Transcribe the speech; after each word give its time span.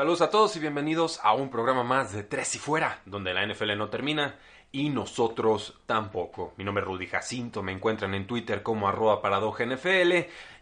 Saludos 0.00 0.22
a 0.22 0.30
todos 0.30 0.56
y 0.56 0.60
bienvenidos 0.60 1.20
a 1.22 1.34
un 1.34 1.50
programa 1.50 1.84
más 1.84 2.14
de 2.14 2.22
Tres 2.22 2.54
y 2.54 2.58
Fuera, 2.58 3.02
donde 3.04 3.34
la 3.34 3.46
NFL 3.46 3.76
no 3.76 3.90
termina 3.90 4.34
y 4.72 4.88
nosotros 4.88 5.78
tampoco. 5.84 6.54
Mi 6.56 6.64
nombre 6.64 6.80
es 6.80 6.88
Rudy 6.88 7.06
Jacinto, 7.06 7.62
me 7.62 7.72
encuentran 7.72 8.14
en 8.14 8.26
Twitter 8.26 8.62
como 8.62 8.88
arroba 8.88 9.20
NFL 9.20 10.12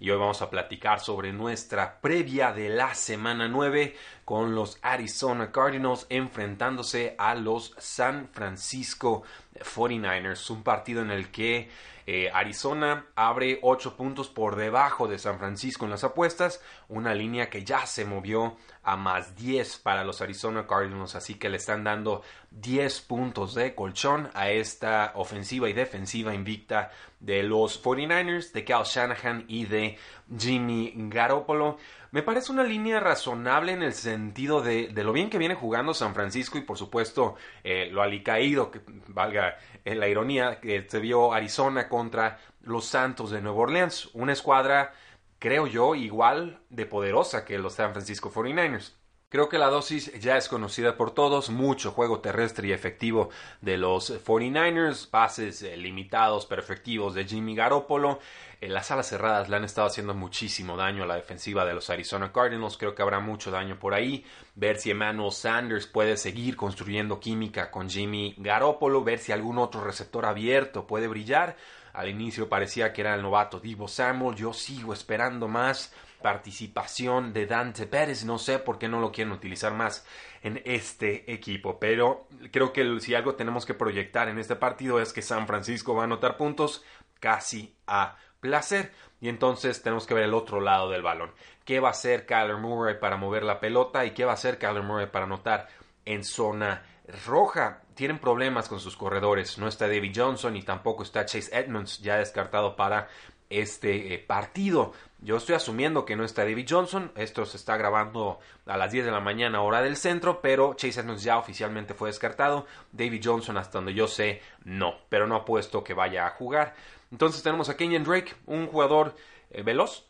y 0.01 0.11
hoy 0.11 0.19
vamos 0.19 0.43
a 0.43 0.51
platicar 0.51 0.99
sobre 0.99 1.33
nuestra 1.33 2.01
previa 2.01 2.51
de 2.51 2.69
la 2.69 2.97
semana 2.97 3.47
9 3.47 3.95
con 4.25 4.57
los 4.57 4.77
Arizona 4.83 5.53
Cardinals 5.53 6.09
enfrentándose 6.09 7.15
a 7.17 7.37
los 7.37 7.77
San 7.79 8.31
Francisco 8.33 9.23
49ers, 9.55 10.51
un 10.51 10.65
partido 10.65 11.01
en 11.03 11.13
el 11.13 11.31
que 11.31 11.71
eh, 12.11 12.31
Arizona 12.33 13.05
abre 13.17 13.59
8 13.61 13.95
puntos 13.95 14.31
por 14.31 14.57
debajo 14.57 15.09
de 15.09 15.19
San 15.19 15.39
Francisco 15.39 15.85
en 15.85 15.91
las 15.91 16.05
apuestas, 16.05 16.63
una 16.89 17.13
línea 17.13 17.51
que 17.51 17.67
ya 17.67 17.85
se 17.85 18.07
movió 18.07 18.57
a 18.83 18.97
más 18.97 19.37
10 19.37 19.77
para 19.81 20.05
los 20.05 20.23
Arizona 20.23 20.67
Cardinals, 20.67 21.15
así 21.15 21.35
que 21.35 21.51
le 21.51 21.59
están 21.59 21.85
dando 21.85 22.23
10 22.51 23.03
puntos 23.03 23.55
de 23.55 23.75
colchón 23.75 24.31
a 24.33 24.49
esta 24.49 25.13
ofensiva 25.17 25.69
y 25.69 25.75
defensiva 25.75 26.35
invicta 26.35 26.93
de 27.21 27.43
los 27.43 27.83
49ers, 27.83 28.53
de 28.53 28.65
Cal 28.65 28.85
Shanahan 28.85 29.45
y 29.49 29.67
de 29.67 29.99
Jimmy 30.39 30.93
Garoppolo. 30.95 31.79
Me 32.11 32.23
parece 32.23 32.53
una 32.53 32.63
línea 32.63 33.01
razonable 33.01 33.73
en 33.73 33.83
el 33.83 33.93
sentido 33.93 34.63
de, 34.63 34.91
lo 34.95 35.13
bien 35.13 35.29
que 35.29 35.39
viene 35.39 35.55
jugando 35.55 35.93
San 35.95 36.15
Francisco 36.15 36.57
y 36.57 36.63
por 36.63 36.79
supuesto 36.79 37.37
eh, 37.63 37.89
lo 37.91 38.03
alicaído, 38.03 38.71
que 38.71 38.81
valga 39.09 39.59
eh, 39.85 39.95
la 39.95 40.09
ironía, 40.09 40.61
que 40.61 40.87
se 40.89 41.01
vio 41.01 41.33
Arizona 41.33 41.89
contra 41.89 42.39
los 42.63 42.87
Santos 42.87 43.31
de 43.31 43.41
Nueva 43.41 43.59
Orleans, 43.59 44.11
una 44.15 44.33
escuadra 44.33 44.93
creo 45.39 45.67
yo, 45.67 45.95
igual 45.95 46.61
de 46.69 46.87
poderosa 46.87 47.45
que 47.45 47.59
los 47.59 47.75
San 47.75 47.93
Francisco 47.93 48.33
49ers. 48.33 48.93
Creo 49.31 49.51
que 49.51 49.59
la 49.59 49.69
dosis 49.69 50.11
ya 50.19 50.39
es 50.39 50.49
conocida 50.49 50.97
por 50.97 51.11
todos, 51.11 51.51
mucho 51.51 51.91
juego 51.91 52.21
terrestre 52.21 52.69
y 52.69 52.73
efectivo 52.73 53.29
de 53.61 53.77
los 53.77 54.11
49ers, 54.25 55.07
pases 55.07 55.61
eh, 55.61 55.77
limitados 55.77 56.47
pero 56.47 56.63
efectivos 56.63 57.13
de 57.13 57.27
Jimmy 57.27 57.55
Garoppolo. 57.55 58.21
En 58.63 58.73
las 58.73 58.91
alas 58.91 59.07
cerradas 59.07 59.51
le 59.51 59.57
han 59.57 59.65
estado 59.65 59.87
haciendo 59.87 60.15
muchísimo 60.15 60.79
daño 60.79 61.03
a 61.03 61.07
la 61.07 61.17
defensiva 61.17 61.67
de 61.67 61.75
los 61.75 61.91
Arizona 61.91 62.33
Cardinals, 62.33 62.79
creo 62.79 62.95
que 62.95 63.03
habrá 63.03 63.21
mucho 63.21 63.51
daño 63.51 63.79
por 63.79 63.93
ahí. 63.93 64.25
Ver 64.55 64.79
si 64.79 64.93
Emmanuel 64.93 65.31
Sanders 65.31 65.87
puede 65.87 66.17
seguir 66.17 66.57
construyendo 66.57 67.21
química 67.21 67.71
con 67.71 67.91
Jimmy 67.91 68.35
Garoppolo, 68.39 69.05
ver 69.05 69.19
si 69.19 69.33
algún 69.33 69.59
otro 69.59 69.85
receptor 69.85 70.25
abierto 70.25 70.87
puede 70.87 71.07
brillar. 71.07 71.55
Al 71.93 72.09
inicio 72.09 72.49
parecía 72.49 72.95
que 72.95 73.03
era 73.03 73.15
el 73.15 73.21
novato 73.21 73.61
Divo 73.61 73.89
Samuel, 73.89 74.37
yo 74.37 74.55
sigo 74.55 74.95
esperando 74.95 75.49
más 75.49 75.93
participación 76.21 77.33
de 77.33 77.47
Dante 77.47 77.87
Pérez. 77.87 78.25
No 78.25 78.39
sé 78.39 78.59
por 78.59 78.79
qué 78.79 78.89
no 78.89 79.01
lo 79.01 79.13
quieren 79.13 79.33
utilizar 79.33 79.73
más 79.73 80.07
en 80.43 80.61
este 80.65 81.33
equipo, 81.33 81.79
pero 81.79 82.29
creo 82.53 82.73
que 82.73 83.01
si 83.01 83.15
algo 83.15 83.35
tenemos 83.35 83.67
que 83.67 83.75
proyectar 83.75 84.29
en 84.29 84.39
este 84.39 84.57
partido 84.57 85.01
es 85.01 85.13
que 85.13 85.23
San 85.23 85.47
Francisco 85.47 85.95
va 85.95 86.03
a 86.03 86.05
anotar 86.05 86.37
puntos 86.37 86.85
casi 87.21 87.77
a 87.87 88.17
placer. 88.41 88.93
Y 89.21 89.29
entonces 89.29 89.83
tenemos 89.83 90.07
que 90.07 90.15
ver 90.15 90.25
el 90.25 90.35
otro 90.35 90.61
lado 90.61 90.91
del 90.91 91.03
balón. 91.03 91.33
¿Qué 91.65 91.81
va 91.81 91.89
a 91.89 91.93
hacer 91.93 92.25
Kyler 92.25 92.57
Murray 92.57 92.99
para 93.01 93.17
mover 93.17 93.43
la 93.43 93.61
pelota 93.61 94.05
y 94.05 94.13
qué 94.13 94.25
va 94.25 94.33
a 94.33 94.35
hacer 94.35 94.59
Kyler 94.59 94.83
Murray 94.83 95.09
para 95.09 95.25
anotar 95.25 95.69
en 96.05 96.23
zona 96.23 96.85
roja? 97.27 97.83
Tienen 97.95 98.21
problemas 98.21 98.69
con 98.69 98.79
sus 98.79 98.97
corredores. 98.97 99.59
No 99.59 99.67
está 99.67 99.89
David 99.89 100.13
Johnson 100.15 100.57
y 100.57 100.63
tampoco 100.63 101.03
está 101.03 101.27
Chase 101.27 101.51
Edmonds 101.53 101.99
ya 101.99 102.17
descartado 102.17 102.77
para 102.77 103.09
este 103.51 104.15
eh, 104.15 104.19
partido. 104.19 104.93
Yo 105.21 105.37
estoy 105.37 105.57
asumiendo 105.57 106.05
que 106.05 106.17
no 106.17 106.25
está 106.25 106.45
David 106.45 106.67
Johnson. 106.69 107.13
Esto 107.17 107.45
se 107.47 107.57
está 107.57 107.77
grabando 107.77 108.39
a 108.67 108.77
las 108.77 108.93
10 108.93 109.07
de 109.07 109.11
la 109.11 109.21
mañana, 109.21 109.63
hora 109.63 109.83
del 109.83 109.97
centro. 109.97 110.41
Pero 110.41 110.75
Chase 110.75 111.01
Edmonds 111.01 111.23
ya 111.23 111.39
oficialmente 111.39 111.95
fue 111.95 112.09
descartado. 112.09 112.67
David 112.93 113.23
Johnson, 113.25 113.57
hasta 113.57 113.79
donde 113.79 113.95
yo 113.95 114.07
sé, 114.07 114.43
no. 114.65 114.95
Pero 115.09 115.27
no 115.27 115.37
ha 115.37 115.45
puesto 115.45 115.83
que 115.83 115.95
vaya 115.95 116.27
a 116.27 116.31
jugar. 116.31 116.75
Entonces 117.11 117.43
tenemos 117.43 117.69
a 117.69 117.77
Kenyon 117.77 118.05
Drake, 118.05 118.35
un 118.47 118.67
jugador 118.67 119.17
eh, 119.51 119.63
veloz, 119.63 120.07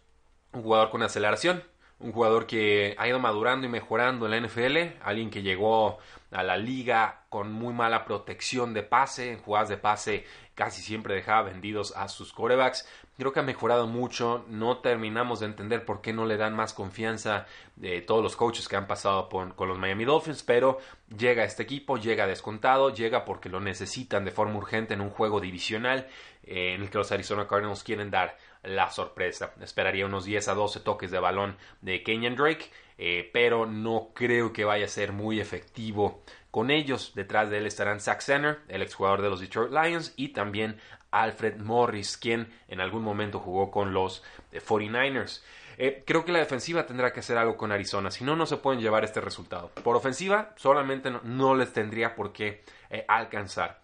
un 0.52 0.62
jugador 0.62 0.90
con 0.90 1.02
aceleración, 1.02 1.62
un 2.00 2.12
jugador 2.12 2.46
que 2.46 2.94
ha 2.98 3.08
ido 3.08 3.18
madurando 3.18 3.66
y 3.66 3.70
mejorando 3.70 4.26
en 4.26 4.30
la 4.30 4.48
NFL, 4.48 5.02
alguien 5.02 5.30
que 5.30 5.42
llegó 5.42 5.98
a 6.30 6.42
la 6.42 6.56
liga 6.56 7.22
con 7.28 7.52
muy 7.52 7.72
mala 7.72 8.04
protección 8.04 8.74
de 8.74 8.82
pase, 8.82 9.32
en 9.32 9.38
jugadas 9.38 9.68
de 9.68 9.78
pase 9.78 10.24
casi 10.54 10.82
siempre 10.82 11.14
dejaba 11.14 11.42
vendidos 11.50 11.94
a 11.96 12.08
sus 12.08 12.32
corebacks. 12.32 12.88
Creo 13.16 13.32
que 13.32 13.38
ha 13.38 13.44
mejorado 13.44 13.86
mucho, 13.86 14.44
no 14.48 14.78
terminamos 14.78 15.38
de 15.40 15.46
entender 15.46 15.84
por 15.84 16.00
qué 16.00 16.12
no 16.12 16.26
le 16.26 16.36
dan 16.36 16.54
más 16.54 16.74
confianza 16.74 17.46
de 17.76 18.00
todos 18.00 18.24
los 18.24 18.34
coaches 18.34 18.68
que 18.68 18.74
han 18.74 18.88
pasado 18.88 19.28
con 19.28 19.68
los 19.68 19.78
Miami 19.78 20.04
Dolphins, 20.04 20.42
pero 20.42 20.78
llega 21.16 21.44
este 21.44 21.62
equipo, 21.62 21.96
llega 21.96 22.26
descontado, 22.26 22.92
llega 22.92 23.24
porque 23.24 23.48
lo 23.48 23.60
necesitan 23.60 24.24
de 24.24 24.32
forma 24.32 24.56
urgente 24.56 24.94
en 24.94 25.00
un 25.00 25.10
juego 25.10 25.40
divisional 25.40 26.08
eh, 26.42 26.74
en 26.74 26.82
el 26.82 26.90
que 26.90 26.98
los 26.98 27.12
Arizona 27.12 27.46
Cardinals 27.46 27.84
quieren 27.84 28.10
dar 28.10 28.36
la 28.62 28.90
sorpresa. 28.90 29.52
Esperaría 29.60 30.06
unos 30.06 30.24
10 30.24 30.48
a 30.48 30.54
12 30.54 30.80
toques 30.80 31.10
de 31.10 31.18
balón 31.18 31.56
de 31.80 32.02
Kenyan 32.02 32.36
Drake, 32.36 32.70
eh, 32.98 33.30
pero 33.32 33.66
no 33.66 34.10
creo 34.14 34.52
que 34.52 34.64
vaya 34.64 34.86
a 34.86 34.88
ser 34.88 35.12
muy 35.12 35.40
efectivo 35.40 36.22
con 36.50 36.70
ellos. 36.70 37.12
Detrás 37.14 37.50
de 37.50 37.58
él 37.58 37.66
estarán 37.66 38.00
Zach 38.00 38.20
Center, 38.20 38.60
el 38.68 38.82
exjugador 38.82 39.22
de 39.22 39.30
los 39.30 39.40
Detroit 39.40 39.72
Lions, 39.72 40.12
y 40.16 40.28
también 40.28 40.78
Alfred 41.10 41.56
Morris, 41.58 42.16
quien 42.16 42.52
en 42.68 42.80
algún 42.80 43.02
momento 43.02 43.38
jugó 43.38 43.70
con 43.70 43.92
los 43.92 44.22
49ers. 44.52 45.42
Eh, 45.80 46.02
creo 46.04 46.24
que 46.24 46.32
la 46.32 46.40
defensiva 46.40 46.86
tendrá 46.86 47.12
que 47.12 47.20
hacer 47.20 47.38
algo 47.38 47.56
con 47.56 47.70
Arizona, 47.70 48.10
si 48.10 48.24
no, 48.24 48.34
no 48.34 48.46
se 48.46 48.56
pueden 48.56 48.80
llevar 48.80 49.04
este 49.04 49.20
resultado. 49.20 49.70
Por 49.84 49.94
ofensiva, 49.94 50.54
solamente 50.56 51.10
no, 51.22 51.54
les 51.54 51.72
tendría 51.72 52.16
por 52.16 52.32
qué 52.32 52.64
alcanzar. 53.06 53.80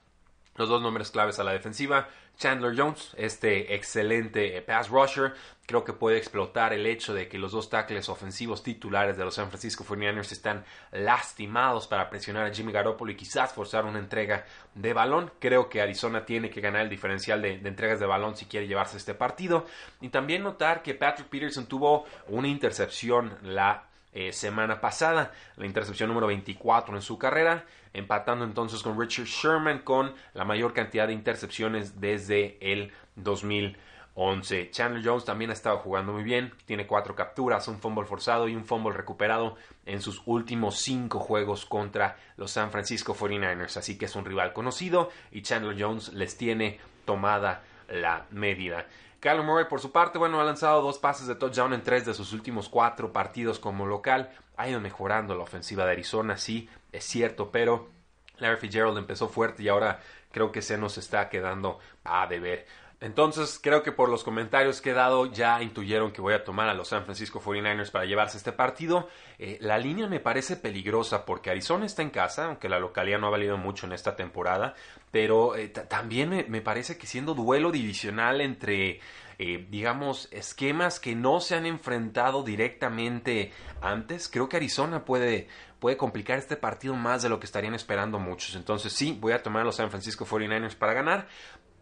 Los 0.56 0.68
dos 0.68 0.82
nombres 0.82 1.10
claves 1.10 1.38
a 1.38 1.44
la 1.44 1.52
defensiva, 1.52 2.08
Chandler 2.36 2.74
Jones, 2.76 3.14
este 3.16 3.74
excelente 3.74 4.56
eh, 4.56 4.62
pass 4.62 4.88
rusher, 4.88 5.34
creo 5.66 5.84
que 5.84 5.92
puede 5.92 6.18
explotar 6.18 6.72
el 6.72 6.86
hecho 6.86 7.14
de 7.14 7.28
que 7.28 7.38
los 7.38 7.52
dos 7.52 7.70
tackles 7.70 8.08
ofensivos 8.08 8.62
titulares 8.62 9.16
de 9.16 9.24
los 9.24 9.34
San 9.34 9.48
Francisco 9.48 9.84
49ers 9.84 10.32
están 10.32 10.64
lastimados 10.92 11.86
para 11.86 12.10
presionar 12.10 12.46
a 12.46 12.54
Jimmy 12.54 12.72
Garoppolo 12.72 13.12
y 13.12 13.16
quizás 13.16 13.52
forzar 13.52 13.84
una 13.84 13.98
entrega 13.98 14.44
de 14.74 14.92
balón. 14.92 15.30
Creo 15.38 15.68
que 15.68 15.80
Arizona 15.80 16.26
tiene 16.26 16.50
que 16.50 16.60
ganar 16.60 16.82
el 16.82 16.90
diferencial 16.90 17.40
de, 17.40 17.58
de 17.58 17.68
entregas 17.68 18.00
de 18.00 18.06
balón 18.06 18.36
si 18.36 18.46
quiere 18.46 18.66
llevarse 18.66 18.96
este 18.96 19.14
partido. 19.14 19.66
Y 20.00 20.08
también 20.10 20.42
notar 20.42 20.82
que 20.82 20.94
Patrick 20.94 21.28
Peterson 21.28 21.66
tuvo 21.66 22.04
una 22.28 22.48
intercepción 22.48 23.38
la 23.42 23.84
eh, 24.14 24.32
semana 24.32 24.80
pasada, 24.80 25.32
la 25.56 25.66
intercepción 25.66 26.08
número 26.08 26.28
24 26.28 26.94
en 26.94 27.02
su 27.02 27.18
carrera, 27.18 27.64
empatando 27.92 28.44
entonces 28.44 28.80
con 28.80 28.98
Richard 28.98 29.26
Sherman 29.26 29.80
con 29.80 30.14
la 30.34 30.44
mayor 30.44 30.72
cantidad 30.72 31.08
de 31.08 31.12
intercepciones 31.12 32.00
desde 32.00 32.56
el 32.60 32.92
2011. 33.16 34.70
Chandler 34.70 35.04
Jones 35.04 35.24
también 35.24 35.50
ha 35.50 35.54
estado 35.54 35.78
jugando 35.78 36.12
muy 36.12 36.22
bien, 36.22 36.52
tiene 36.64 36.86
cuatro 36.86 37.16
capturas, 37.16 37.66
un 37.66 37.80
fumble 37.80 38.06
forzado 38.06 38.46
y 38.46 38.54
un 38.54 38.64
fumble 38.64 38.92
recuperado 38.92 39.56
en 39.84 40.00
sus 40.00 40.22
últimos 40.26 40.78
cinco 40.78 41.18
juegos 41.18 41.66
contra 41.66 42.16
los 42.36 42.52
San 42.52 42.70
Francisco 42.70 43.16
49ers, 43.16 43.76
así 43.76 43.98
que 43.98 44.04
es 44.04 44.14
un 44.14 44.24
rival 44.24 44.52
conocido 44.52 45.10
y 45.32 45.42
Chandler 45.42 45.76
Jones 45.76 46.12
les 46.12 46.36
tiene 46.36 46.78
tomada 47.04 47.64
la 47.88 48.26
medida. 48.30 48.86
Kyler 49.24 49.42
Murray, 49.42 49.64
por 49.64 49.80
su 49.80 49.90
parte, 49.90 50.18
bueno, 50.18 50.38
ha 50.38 50.44
lanzado 50.44 50.82
dos 50.82 50.98
pases 50.98 51.26
de 51.26 51.34
touchdown 51.34 51.72
en 51.72 51.82
tres 51.82 52.04
de 52.04 52.12
sus 52.12 52.34
últimos 52.34 52.68
cuatro 52.68 53.10
partidos 53.10 53.58
como 53.58 53.86
local. 53.86 54.30
Ha 54.58 54.68
ido 54.68 54.82
mejorando 54.82 55.34
la 55.34 55.44
ofensiva 55.44 55.86
de 55.86 55.92
Arizona, 55.92 56.36
sí, 56.36 56.68
es 56.92 57.04
cierto, 57.04 57.50
pero 57.50 57.88
Larry 58.36 58.58
Fitzgerald 58.58 58.98
empezó 58.98 59.30
fuerte 59.30 59.62
y 59.62 59.68
ahora 59.68 59.98
creo 60.30 60.52
que 60.52 60.60
se 60.60 60.76
nos 60.76 60.98
está 60.98 61.30
quedando 61.30 61.78
a 62.04 62.26
deber. 62.26 62.66
Entonces, 63.04 63.60
creo 63.62 63.82
que 63.82 63.92
por 63.92 64.08
los 64.08 64.24
comentarios 64.24 64.80
que 64.80 64.92
he 64.92 64.94
dado 64.94 65.26
ya 65.26 65.62
intuyeron 65.62 66.10
que 66.10 66.22
voy 66.22 66.32
a 66.32 66.42
tomar 66.42 66.70
a 66.70 66.74
los 66.74 66.88
San 66.88 67.04
Francisco 67.04 67.38
49ers 67.38 67.90
para 67.90 68.06
llevarse 68.06 68.38
este 68.38 68.50
partido. 68.50 69.10
Eh, 69.38 69.58
la 69.60 69.76
línea 69.76 70.08
me 70.08 70.20
parece 70.20 70.56
peligrosa 70.56 71.26
porque 71.26 71.50
Arizona 71.50 71.84
está 71.84 72.00
en 72.00 72.08
casa, 72.08 72.46
aunque 72.46 72.70
la 72.70 72.78
localidad 72.78 73.18
no 73.18 73.26
ha 73.26 73.30
valido 73.30 73.58
mucho 73.58 73.84
en 73.84 73.92
esta 73.92 74.16
temporada, 74.16 74.74
pero 75.10 75.54
eh, 75.54 75.68
también 75.68 76.46
me, 76.48 76.60
parece 76.62 76.96
que 76.96 77.06
siendo 77.06 77.34
duelo 77.34 77.70
divisional 77.70 78.40
entre, 78.40 79.00
eh, 79.38 79.66
digamos, 79.68 80.28
esquemas 80.32 80.98
que 80.98 81.14
no 81.14 81.40
se 81.40 81.56
han 81.56 81.66
enfrentado 81.66 82.42
directamente 82.42 83.52
antes, 83.82 84.30
creo 84.30 84.48
que 84.48 84.56
Arizona 84.56 85.04
puede, 85.04 85.48
puede 85.78 85.98
complicar 85.98 86.38
este 86.38 86.56
partido 86.56 86.94
más 86.94 87.22
de 87.22 87.28
lo 87.28 87.38
que 87.38 87.44
estarían 87.44 87.74
esperando 87.74 88.18
muchos. 88.18 88.54
Entonces 88.54 88.94
sí, 88.94 89.14
voy 89.20 89.34
a 89.34 89.42
tomar 89.42 89.60
a 89.60 89.64
los 89.66 89.76
San 89.76 89.90
Francisco 89.90 90.24
49ers 90.24 90.74
para 90.74 90.94
ganar 90.94 91.28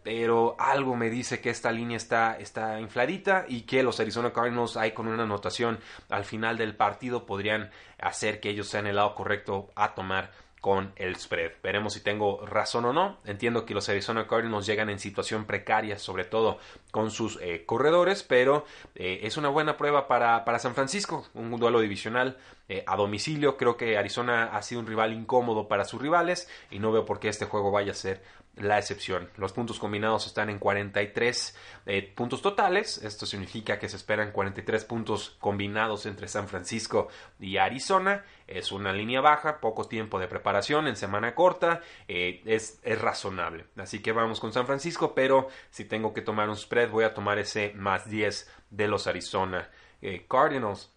pero 0.03 0.57
algo 0.59 0.97
me 0.97 1.11
dice 1.11 1.41
que 1.41 1.51
esta 1.51 1.73
línea 1.73 1.97
está, 1.97 2.37
está 2.39 2.81
infladita 2.81 3.45
y 3.49 3.63
que 3.63 3.83
los 3.83 4.01
Arizona 4.01 4.33
Cardinals 4.33 4.77
hay 4.77 4.93
con 4.93 5.09
una 5.09 5.23
anotación 5.23 5.79
al 6.09 6.25
final 6.25 6.57
del 6.57 6.77
partido 6.77 7.27
podrían 7.27 7.71
hacer 7.99 8.41
que 8.41 8.51
ellos 8.51 8.69
sean 8.69 8.87
el 8.87 8.97
lado 8.97 9.15
correcto 9.15 9.71
a 9.75 9.95
tomar 9.95 10.31
con 10.63 10.93
el 10.95 11.17
spread. 11.17 11.51
Veremos 11.61 11.93
si 11.93 12.01
tengo 12.03 12.47
razón 12.47 12.85
o 12.85 12.93
no. 12.93 13.19
Entiendo 13.25 13.67
que 13.67 13.75
los 13.75 13.89
Arizona 13.89 14.29
Cardinals 14.29 14.65
llegan 14.65 14.91
en 14.91 15.01
situación 15.01 15.45
precaria, 15.45 15.99
sobre 15.99 16.25
todo 16.25 16.59
con 16.93 17.11
sus 17.11 17.37
eh, 17.43 17.65
corredores, 17.67 18.23
pero 18.23 18.65
eh, 18.95 19.19
es 19.25 19.37
una 19.37 19.49
buena 19.49 19.77
prueba 19.77 20.07
para, 20.07 20.45
para, 20.45 20.61
San 20.61 20.77
Francisco, 20.77 21.27
un 21.35 21.51
duelo 21.59 21.81
divisional 21.81 22.39
eh, 22.69 22.85
a 22.87 22.95
domicilio. 22.95 23.57
Creo 23.57 23.77
que 23.77 23.99
Arizona 23.99 24.51
ha 24.53 24.63
sido 24.63 24.81
un 24.81 24.87
rival 24.87 25.13
incómodo 25.13 25.67
para 25.67 25.85
sus 25.85 26.01
rivales 26.01 26.49
y 26.71 26.79
no 26.79 26.93
veo 26.93 27.05
por 27.05 27.19
qué 27.19 27.29
este 27.29 27.47
juego 27.47 27.73
vaya 27.73 27.91
a 27.91 27.97
ser 27.97 28.23
la 28.57 28.79
excepción. 28.79 29.31
Los 29.37 29.53
puntos 29.53 29.79
combinados 29.79 30.27
están 30.27 30.51
en 30.51 30.59
43 30.59 31.57
eh, 31.87 32.13
puntos 32.15 32.43
totales. 32.43 32.99
Esto 32.99 33.25
significa 33.25 33.79
que 33.79 33.89
se 33.89 33.97
esperan 33.97 34.33
43 34.33 34.85
puntos 34.85 35.37
combinados 35.41 36.07
entre 36.07 36.29
San 36.29 36.49
Francisco 36.49 37.09
y 37.41 37.57
Arizona. 37.57 38.25
Es 38.47 38.71
una 38.71 38.93
línea 38.93 39.21
baja, 39.21 39.61
poco 39.61 39.85
tiempo 39.85 40.19
de 40.19 40.29
preparación 40.29 40.87
en 40.87 40.97
semana 40.97 41.35
corta. 41.35 41.81
Eh, 42.09 42.43
es, 42.45 42.79
es, 42.83 43.01
razonable. 43.01 43.65
Así 43.77 44.01
que 44.01 44.13
vamos 44.13 44.39
con 44.39 44.53
San 44.53 44.67
Francisco, 44.67 45.15
pero 45.15 45.49
si 45.71 45.85
tengo 45.87 46.13
que 46.13 46.23
tomar 46.23 46.49
un 46.49 46.57
spread, 46.57 46.91
voy 46.91 47.05
a 47.05 47.15
tomar 47.15 47.39
ese 47.39 47.73
más 47.75 48.09
10 48.09 48.51
de 48.71 48.89
los 48.89 49.07
Arizona 49.07 49.71
eh, 50.03 50.27
Cardinals. 50.29 50.93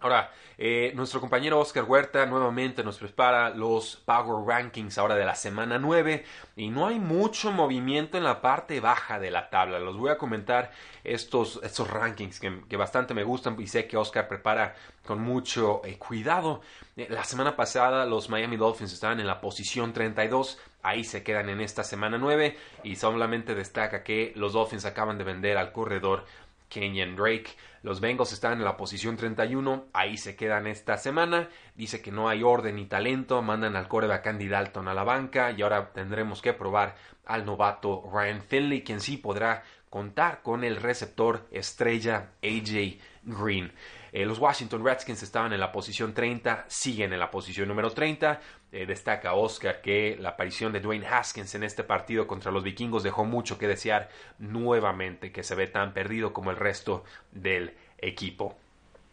Ahora, 0.00 0.30
eh, 0.56 0.92
nuestro 0.94 1.20
compañero 1.20 1.58
Oscar 1.58 1.84
Huerta 1.84 2.24
nuevamente 2.24 2.82
nos 2.82 2.98
prepara 2.98 3.50
los 3.50 3.96
Power 3.96 4.46
Rankings 4.46 4.96
ahora 4.96 5.14
de 5.14 5.26
la 5.26 5.34
semana 5.34 5.78
9 5.78 6.24
y 6.56 6.70
no 6.70 6.86
hay 6.86 6.98
mucho 6.98 7.52
movimiento 7.52 8.16
en 8.16 8.24
la 8.24 8.40
parte 8.40 8.80
baja 8.80 9.18
de 9.18 9.30
la 9.30 9.50
tabla. 9.50 9.78
Los 9.78 9.98
voy 9.98 10.10
a 10.10 10.16
comentar 10.16 10.70
estos, 11.04 11.60
estos 11.62 11.88
rankings 11.88 12.40
que, 12.40 12.76
bastante 12.76 13.12
me 13.12 13.24
gustan 13.24 13.60
y 13.60 13.66
sé 13.66 13.86
que 13.86 13.98
Oscar 13.98 14.26
prepara 14.26 14.74
con 15.04 15.20
mucho 15.20 15.82
eh, 15.84 15.98
cuidado. 15.98 16.62
Eh, 16.96 17.06
la 17.10 17.24
semana 17.24 17.56
pasada 17.56 18.06
los 18.06 18.30
Miami 18.30 18.56
Dolphins 18.56 18.92
estaban 18.92 19.20
en 19.20 19.26
la 19.26 19.40
posición 19.40 19.92
32, 19.92 20.58
ahí 20.82 21.04
se 21.04 21.22
quedan 21.22 21.50
en 21.50 21.60
esta 21.60 21.84
semana 21.84 22.16
9 22.16 22.56
y 22.84 22.96
solamente 22.96 23.54
destaca 23.54 24.02
que 24.02 24.32
los 24.34 24.54
Dolphins 24.54 24.86
acaban 24.86 25.18
de 25.18 25.24
vender 25.24 25.58
al 25.58 25.72
corredor 25.72 26.24
Kenyan 26.70 27.16
Drake. 27.16 27.50
Los 27.82 28.00
Bengals 28.00 28.32
están 28.32 28.54
en 28.54 28.64
la 28.64 28.76
posición 28.76 29.16
31, 29.16 29.88
ahí 29.92 30.16
se 30.16 30.36
quedan 30.36 30.66
esta 30.66 30.96
semana. 30.96 31.50
Dice 31.74 32.00
que 32.00 32.12
no 32.12 32.28
hay 32.28 32.42
orden 32.42 32.76
ni 32.76 32.86
talento, 32.86 33.42
mandan 33.42 33.76
al 33.76 33.88
coreback 33.88 34.26
Andy 34.26 34.48
Dalton 34.48 34.88
a 34.88 34.94
la 34.94 35.04
banca 35.04 35.50
y 35.50 35.60
ahora 35.60 35.92
tendremos 35.92 36.40
que 36.40 36.54
probar 36.54 36.94
al 37.26 37.44
novato 37.44 38.08
Ryan 38.10 38.40
Finley, 38.42 38.82
quien 38.82 39.00
sí 39.00 39.18
podrá 39.18 39.62
contar 39.90 40.42
con 40.42 40.64
el 40.64 40.76
receptor 40.76 41.46
estrella 41.50 42.30
AJ 42.42 42.98
Green. 43.24 43.72
Eh, 44.12 44.24
los 44.24 44.38
Washington 44.38 44.84
Redskins 44.84 45.22
estaban 45.22 45.52
en 45.52 45.60
la 45.60 45.72
posición 45.72 46.14
30, 46.14 46.64
siguen 46.68 47.12
en 47.12 47.20
la 47.20 47.30
posición 47.30 47.68
número 47.68 47.90
30. 47.90 48.40
Eh, 48.72 48.86
destaca 48.86 49.34
Oscar 49.34 49.80
que 49.80 50.16
la 50.20 50.30
aparición 50.30 50.72
de 50.72 50.80
Dwayne 50.80 51.06
Haskins 51.06 51.54
en 51.56 51.64
este 51.64 51.82
partido 51.82 52.28
contra 52.28 52.52
los 52.52 52.62
vikingos 52.62 53.02
dejó 53.02 53.24
mucho 53.24 53.58
que 53.58 53.66
desear 53.66 54.08
nuevamente, 54.38 55.32
que 55.32 55.42
se 55.42 55.56
ve 55.56 55.66
tan 55.66 55.92
perdido 55.92 56.32
como 56.32 56.50
el 56.52 56.56
resto 56.56 57.02
del 57.32 57.74
equipo 57.98 58.56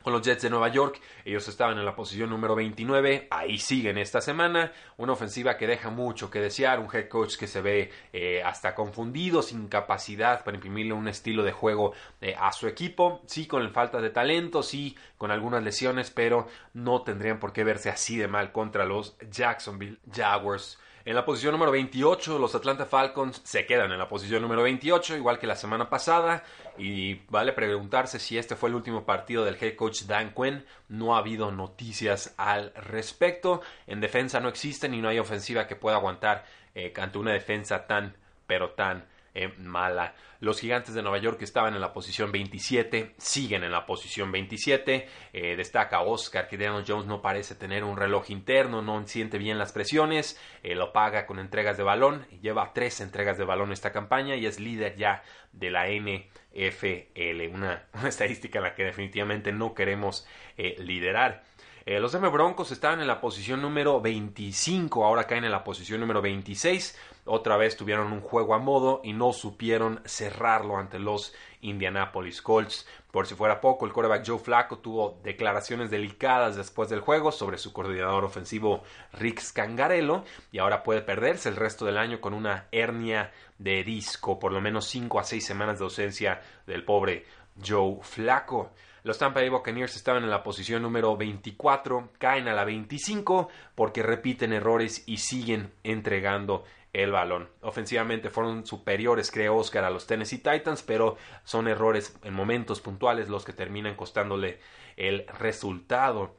con 0.07 0.13
los 0.13 0.21
Jets 0.21 0.43
de 0.43 0.49
Nueva 0.49 0.69
York. 0.69 1.01
Ellos 1.25 1.49
estaban 1.49 1.77
en 1.77 1.83
la 1.83 1.93
posición 1.93 2.29
número 2.29 2.55
29, 2.55 3.27
ahí 3.29 3.57
siguen 3.57 3.97
esta 3.97 4.21
semana. 4.21 4.71
Una 4.95 5.11
ofensiva 5.11 5.57
que 5.57 5.67
deja 5.67 5.89
mucho 5.89 6.31
que 6.31 6.39
desear, 6.39 6.79
un 6.79 6.87
head 6.89 7.09
coach 7.09 7.35
que 7.35 7.45
se 7.45 7.59
ve 7.59 7.91
eh, 8.13 8.41
hasta 8.41 8.73
confundido, 8.73 9.41
sin 9.41 9.67
capacidad 9.67 10.45
para 10.45 10.55
imprimirle 10.55 10.93
un 10.93 11.09
estilo 11.09 11.43
de 11.43 11.51
juego 11.51 11.91
eh, 12.21 12.37
a 12.39 12.53
su 12.53 12.69
equipo. 12.69 13.21
Sí, 13.25 13.47
con 13.47 13.69
falta 13.73 13.99
de 13.99 14.09
talento, 14.09 14.63
sí, 14.63 14.95
con 15.17 15.29
algunas 15.29 15.61
lesiones, 15.61 16.09
pero 16.09 16.47
no 16.73 17.01
tendrían 17.01 17.41
por 17.41 17.51
qué 17.51 17.65
verse 17.65 17.89
así 17.89 18.15
de 18.15 18.29
mal 18.29 18.53
contra 18.53 18.85
los 18.85 19.17
Jacksonville 19.29 19.99
Jaguars. 20.09 20.79
En 21.07 21.15
la 21.15 21.23
posición 21.23 21.53
número 21.53 21.71
28, 21.71 22.37
los 22.37 22.53
Atlanta 22.53 22.85
Falcons 22.85 23.39
se 23.45 23.65
quedan 23.65 23.93
en 23.93 23.97
la 23.97 24.09
posición 24.09 24.41
número 24.41 24.63
28, 24.63 25.15
igual 25.15 25.39
que 25.39 25.47
la 25.47 25.55
semana 25.55 25.89
pasada. 25.89 26.43
Y 26.77 27.21
vale 27.29 27.53
preguntarse 27.53 28.19
si 28.19 28.37
este 28.37 28.57
fue 28.57 28.67
el 28.67 28.75
último 28.75 29.05
partido 29.05 29.45
del 29.45 29.55
head 29.55 29.77
coach 29.77 30.01
Dan 30.01 30.33
Quinn. 30.33 30.65
No 30.89 31.15
ha 31.15 31.19
habido 31.19 31.49
noticias 31.49 32.35
al 32.35 32.73
respecto. 32.73 33.61
En 33.87 34.01
defensa 34.01 34.41
no 34.41 34.49
existen 34.49 34.93
y 34.93 34.99
no 34.99 35.07
hay 35.07 35.17
ofensiva 35.17 35.65
que 35.65 35.77
pueda 35.77 35.95
aguantar 35.95 36.43
eh, 36.75 36.91
ante 36.97 37.17
una 37.17 37.31
defensa 37.31 37.87
tan, 37.87 38.13
pero 38.45 38.71
tan 38.71 39.05
eh, 39.33 39.53
mala. 39.59 40.13
Los 40.39 40.59
gigantes 40.59 40.93
de 40.93 41.01
Nueva 41.01 41.17
York 41.17 41.41
estaban 41.41 41.73
en 41.73 41.81
la 41.81 41.93
posición 41.93 42.31
27, 42.31 43.15
siguen 43.17 43.63
en 43.63 43.71
la 43.71 43.87
posición 43.87 44.31
27. 44.31 45.07
Eh, 45.33 45.55
destaca 45.55 46.01
Oscar 46.01 46.47
que 46.47 46.57
Daniel 46.57 46.85
Jones 46.87 47.07
no 47.07 47.21
parece 47.21 47.55
tener 47.55 47.83
un 47.83 47.97
reloj 47.97 48.29
interno, 48.29 48.83
no 48.83 49.07
siente 49.07 49.39
bien 49.39 49.57
las 49.57 49.71
presiones, 49.71 50.39
eh, 50.61 50.75
lo 50.75 50.93
paga 50.93 51.25
con 51.25 51.39
entregas 51.39 51.77
de 51.77 51.83
balón, 51.83 52.27
lleva 52.41 52.71
tres 52.73 53.01
entregas 53.01 53.37
de 53.39 53.45
balón 53.45 53.71
esta 53.71 53.91
campaña 53.91 54.35
y 54.35 54.45
es 54.45 54.59
líder 54.59 54.95
ya 54.95 55.23
de 55.53 55.71
la 55.71 55.87
NFL, 55.89 57.47
una, 57.51 57.87
estadística 58.07 58.59
en 58.59 58.63
la 58.63 58.75
que 58.75 58.83
definitivamente 58.83 59.51
no 59.51 59.73
queremos 59.73 60.27
liderar. 60.57 61.43
los 61.85 62.13
M 62.13 62.27
Broncos 62.29 62.71
estaban 62.71 62.99
en 62.99 63.07
la 63.07 63.21
posición 63.21 63.61
número 63.61 64.01
25, 64.01 65.05
ahora 65.05 65.25
caen 65.25 65.45
en 65.45 65.51
la 65.51 65.63
posición 65.63 65.99
número 65.99 66.21
26 66.21 66.95
otra 67.27 67.57
vez 67.57 67.75
tuvieron 67.75 68.13
un 68.13 68.21
juego 68.21 68.55
a 68.55 68.59
modo 68.59 69.01
y 69.03 69.13
no 69.13 69.33
supieron 69.33 70.01
cerrarlo 70.29 70.77
ante 70.77 70.99
los 70.99 71.33
Indianapolis 71.61 72.41
Colts. 72.41 72.87
Por 73.11 73.27
si 73.27 73.35
fuera 73.35 73.61
poco, 73.61 73.85
el 73.85 73.93
quarterback 73.93 74.27
Joe 74.27 74.39
Flacco 74.39 74.79
tuvo 74.79 75.19
declaraciones 75.23 75.89
delicadas 75.89 76.55
después 76.55 76.89
del 76.89 76.99
juego 76.99 77.31
sobre 77.31 77.57
su 77.57 77.73
coordinador 77.73 78.25
ofensivo 78.25 78.83
Rick 79.13 79.39
Scangarello 79.39 80.23
y 80.51 80.59
ahora 80.59 80.83
puede 80.83 81.01
perderse 81.01 81.49
el 81.49 81.55
resto 81.55 81.85
del 81.85 81.97
año 81.97 82.19
con 82.21 82.33
una 82.33 82.67
hernia 82.71 83.31
de 83.57 83.83
disco, 83.83 84.39
por 84.39 84.51
lo 84.51 84.61
menos 84.61 84.85
5 84.87 85.19
a 85.19 85.23
6 85.23 85.45
semanas 85.45 85.79
de 85.79 85.85
ausencia 85.85 86.41
del 86.65 86.83
pobre 86.83 87.25
Joe 87.65 87.99
Flacco. 88.01 88.71
Los 89.07 89.19
Tampa 89.19 89.39
Bay 89.39 89.47
Buccaneers 89.47 89.95
estaban 89.95 90.25
en 90.25 90.29
la 90.29 90.43
posición 90.43 90.81
número 90.81 91.15
24, 91.15 92.09
caen 92.17 92.49
a 92.49 92.53
la 92.53 92.65
25 92.65 93.47
porque 93.73 94.03
repiten 94.03 94.51
errores 94.51 95.03
y 95.05 95.19
siguen 95.19 95.71
entregando 95.85 96.65
el 96.91 97.13
balón. 97.13 97.47
Ofensivamente 97.61 98.29
fueron 98.29 98.65
superiores, 98.65 99.31
creo 99.31 99.55
Oscar, 99.55 99.85
a 99.85 99.89
los 99.89 100.07
Tennessee 100.07 100.39
Titans, 100.39 100.83
pero 100.83 101.15
son 101.45 101.69
errores 101.69 102.17
en 102.21 102.33
momentos 102.33 102.81
puntuales 102.81 103.29
los 103.29 103.45
que 103.45 103.53
terminan 103.53 103.95
costándole 103.95 104.59
el 104.97 105.25
resultado. 105.39 106.35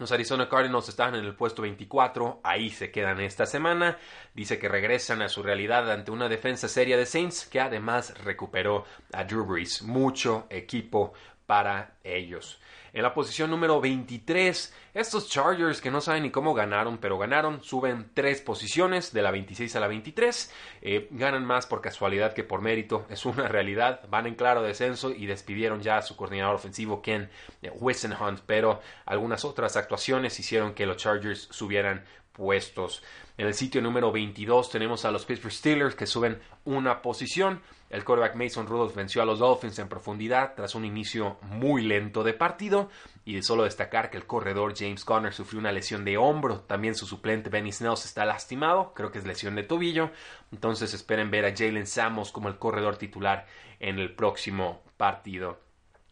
Los 0.00 0.12
Arizona 0.12 0.48
Cardinals 0.48 0.88
están 0.88 1.14
en 1.14 1.26
el 1.26 1.34
puesto 1.34 1.60
24, 1.60 2.40
ahí 2.42 2.70
se 2.70 2.90
quedan 2.90 3.20
esta 3.20 3.44
semana. 3.44 3.98
Dice 4.32 4.58
que 4.58 4.66
regresan 4.66 5.20
a 5.20 5.28
su 5.28 5.42
realidad 5.42 5.92
ante 5.92 6.10
una 6.10 6.26
defensa 6.26 6.68
seria 6.68 6.96
de 6.96 7.04
Saints 7.04 7.46
que 7.46 7.60
además 7.60 8.18
recuperó 8.24 8.86
a 9.12 9.24
Drew 9.24 9.44
Brees. 9.44 9.82
Mucho 9.82 10.46
equipo 10.48 11.12
para 11.50 11.94
ellos. 12.04 12.60
En 12.92 13.02
la 13.02 13.12
posición 13.12 13.50
número 13.50 13.80
23, 13.80 14.72
estos 14.94 15.28
Chargers 15.28 15.80
que 15.80 15.90
no 15.90 16.00
saben 16.00 16.22
ni 16.22 16.30
cómo 16.30 16.54
ganaron, 16.54 16.98
pero 16.98 17.18
ganaron, 17.18 17.60
suben 17.64 18.08
tres 18.14 18.40
posiciones 18.40 19.12
de 19.12 19.22
la 19.22 19.32
26 19.32 19.74
a 19.74 19.80
la 19.80 19.88
23. 19.88 20.54
Eh, 20.82 21.08
ganan 21.10 21.44
más 21.44 21.66
por 21.66 21.80
casualidad 21.80 22.34
que 22.34 22.44
por 22.44 22.60
mérito, 22.60 23.04
es 23.10 23.26
una 23.26 23.48
realidad. 23.48 24.02
Van 24.08 24.28
en 24.28 24.36
claro 24.36 24.62
descenso 24.62 25.10
y 25.10 25.26
despidieron 25.26 25.82
ya 25.82 25.96
a 25.96 26.02
su 26.02 26.14
coordinador 26.14 26.54
ofensivo 26.54 27.02
Ken 27.02 27.28
Wissenhunt, 27.80 28.42
pero 28.46 28.80
algunas 29.04 29.44
otras 29.44 29.76
actuaciones 29.76 30.38
hicieron 30.38 30.74
que 30.74 30.86
los 30.86 30.98
Chargers 30.98 31.48
subieran 31.50 32.04
puestos. 32.32 33.02
En 33.36 33.46
el 33.46 33.54
sitio 33.54 33.80
número 33.80 34.12
22 34.12 34.70
tenemos 34.70 35.04
a 35.04 35.10
los 35.10 35.24
Pittsburgh 35.24 35.52
Steelers 35.52 35.94
que 35.94 36.06
suben 36.06 36.40
una 36.64 37.02
posición. 37.02 37.62
El 37.88 38.04
quarterback 38.04 38.36
Mason 38.36 38.66
Rudolph 38.66 38.94
venció 38.94 39.22
a 39.22 39.24
los 39.24 39.38
Dolphins 39.38 39.78
en 39.78 39.88
profundidad 39.88 40.54
tras 40.54 40.74
un 40.74 40.84
inicio 40.84 41.38
muy 41.42 41.82
lento 41.82 42.22
de 42.22 42.34
partido. 42.34 42.88
Y 43.24 43.34
de 43.34 43.42
solo 43.42 43.64
destacar 43.64 44.10
que 44.10 44.16
el 44.16 44.26
corredor 44.26 44.74
James 44.76 45.04
Conner 45.04 45.32
sufrió 45.32 45.60
una 45.60 45.72
lesión 45.72 46.04
de 46.04 46.16
hombro. 46.16 46.60
También 46.60 46.94
su 46.94 47.06
suplente 47.06 47.50
Benny 47.50 47.72
Snells 47.72 48.04
está 48.04 48.24
lastimado. 48.24 48.92
Creo 48.94 49.10
que 49.10 49.18
es 49.18 49.26
lesión 49.26 49.54
de 49.54 49.62
tobillo. 49.62 50.10
Entonces 50.52 50.94
esperen 50.94 51.30
ver 51.30 51.44
a 51.44 51.56
Jalen 51.56 51.86
Samos 51.86 52.32
como 52.32 52.48
el 52.48 52.58
corredor 52.58 52.96
titular 52.96 53.46
en 53.78 53.98
el 53.98 54.14
próximo 54.14 54.82
partido. 54.96 55.58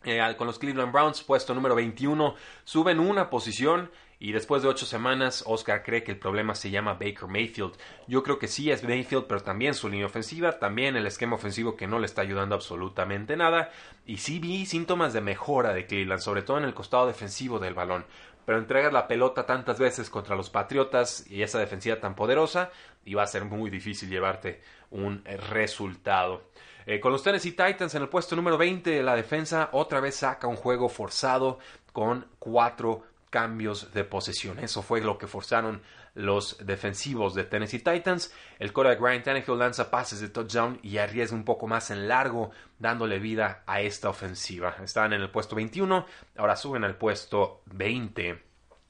Eh, 0.05 0.21
con 0.37 0.47
los 0.47 0.59
Cleveland 0.59 0.93
Browns, 0.93 1.23
puesto 1.23 1.55
número 1.55 1.75
21, 1.75 2.35
suben 2.65 3.01
una 3.01 3.29
posición 3.31 3.91
y 4.21 4.33
después 4.33 4.63
de 4.63 4.69
ocho 4.69 4.85
semanas, 4.85 5.45
Oscar 5.47 5.85
cree 5.85 6.03
que 6.03 6.11
el 6.11 6.19
problema 6.19 6.57
se 6.57 6.71
llama 6.71 6.95
Baker 6.95 7.29
Mayfield. 7.29 7.75
Yo 8.09 8.25
creo 8.25 8.39
que 8.41 8.49
sí 8.49 8.69
es 8.71 8.83
Mayfield, 8.83 9.27
pero 9.29 9.41
también 9.43 9.75
su 9.75 9.89
línea 9.89 10.07
ofensiva, 10.07 10.59
también 10.59 10.97
el 10.97 11.07
esquema 11.07 11.37
ofensivo 11.37 11.77
que 11.77 11.87
no 11.87 12.01
le 12.01 12.07
está 12.07 12.23
ayudando 12.23 12.57
absolutamente 12.57 13.37
nada. 13.37 13.71
Y 14.07 14.17
sí 14.17 14.41
vi 14.41 14.67
síntomas 14.67 15.13
de 15.13 15.21
mejora 15.21 15.73
de 15.73 15.87
Cleveland, 15.87 16.21
sobre 16.21 16.43
todo 16.43 16.59
en 16.59 16.65
el 16.65 16.75
costado 16.75 17.07
defensivo 17.07 17.61
del 17.61 17.75
balón. 17.75 18.07
Pero 18.45 18.59
entregas 18.59 18.93
la 18.93 19.07
pelota 19.07 19.47
tantas 19.47 19.79
veces 19.79 20.11
contra 20.11 20.35
los 20.35 20.51
Patriotas 20.51 21.25
y 21.31 21.43
esa 21.43 21.61
defensiva 21.61 22.01
tan 22.01 22.17
poderosa, 22.17 22.73
y 23.05 23.15
va 23.15 23.23
a 23.23 23.27
ser 23.29 23.45
muy 23.45 23.71
difícil 23.71 24.09
llevarte 24.09 24.63
un 24.91 25.23
resultado. 25.51 26.43
Eh, 26.87 26.99
con 26.99 27.13
los 27.13 27.23
Tennessee 27.23 27.53
Titans 27.53 27.95
en 27.95 28.03
el 28.03 28.09
puesto 28.09 28.35
número 28.35 28.57
20, 28.57 29.03
la 29.03 29.15
defensa 29.15 29.69
otra 29.73 30.01
vez 30.01 30.17
saca 30.17 30.47
un 30.47 30.57
juego 30.57 30.89
forzado 30.89 31.59
con 31.93 32.27
cuatro 32.39 33.05
cambios 33.31 33.93
de 33.93 34.05
posesión. 34.05 34.59
Eso 34.59 34.83
fue 34.83 35.01
lo 35.01 35.19
que 35.19 35.27
forzaron 35.27 35.83
los 36.15 36.59
defensivos 36.65 37.35
de 37.35 37.45
Tennessee 37.45 37.79
Titans. 37.79 38.33
El 38.59 38.73
de 38.73 38.97
Ryan 38.97 39.23
Tannehill 39.23 39.59
lanza 39.59 39.91
pases 39.91 40.21
de 40.21 40.29
touchdown 40.29 40.79
y 40.83 40.99
arriesga 40.99 41.37
un 41.37 41.45
poco 41.45 41.67
más 41.67 41.91
en 41.91 42.09
largo, 42.09 42.51
dándole 42.79 43.19
vida 43.19 43.63
a 43.67 43.81
esta 43.81 44.09
ofensiva. 44.09 44.77
Estaban 44.83 45.13
en 45.13 45.23
el 45.23 45.31
puesto 45.31 45.55
21, 45.57 46.07
ahora 46.37 46.57
suben 46.57 46.85
al 46.85 46.97
puesto 46.97 47.63
20 47.67 48.49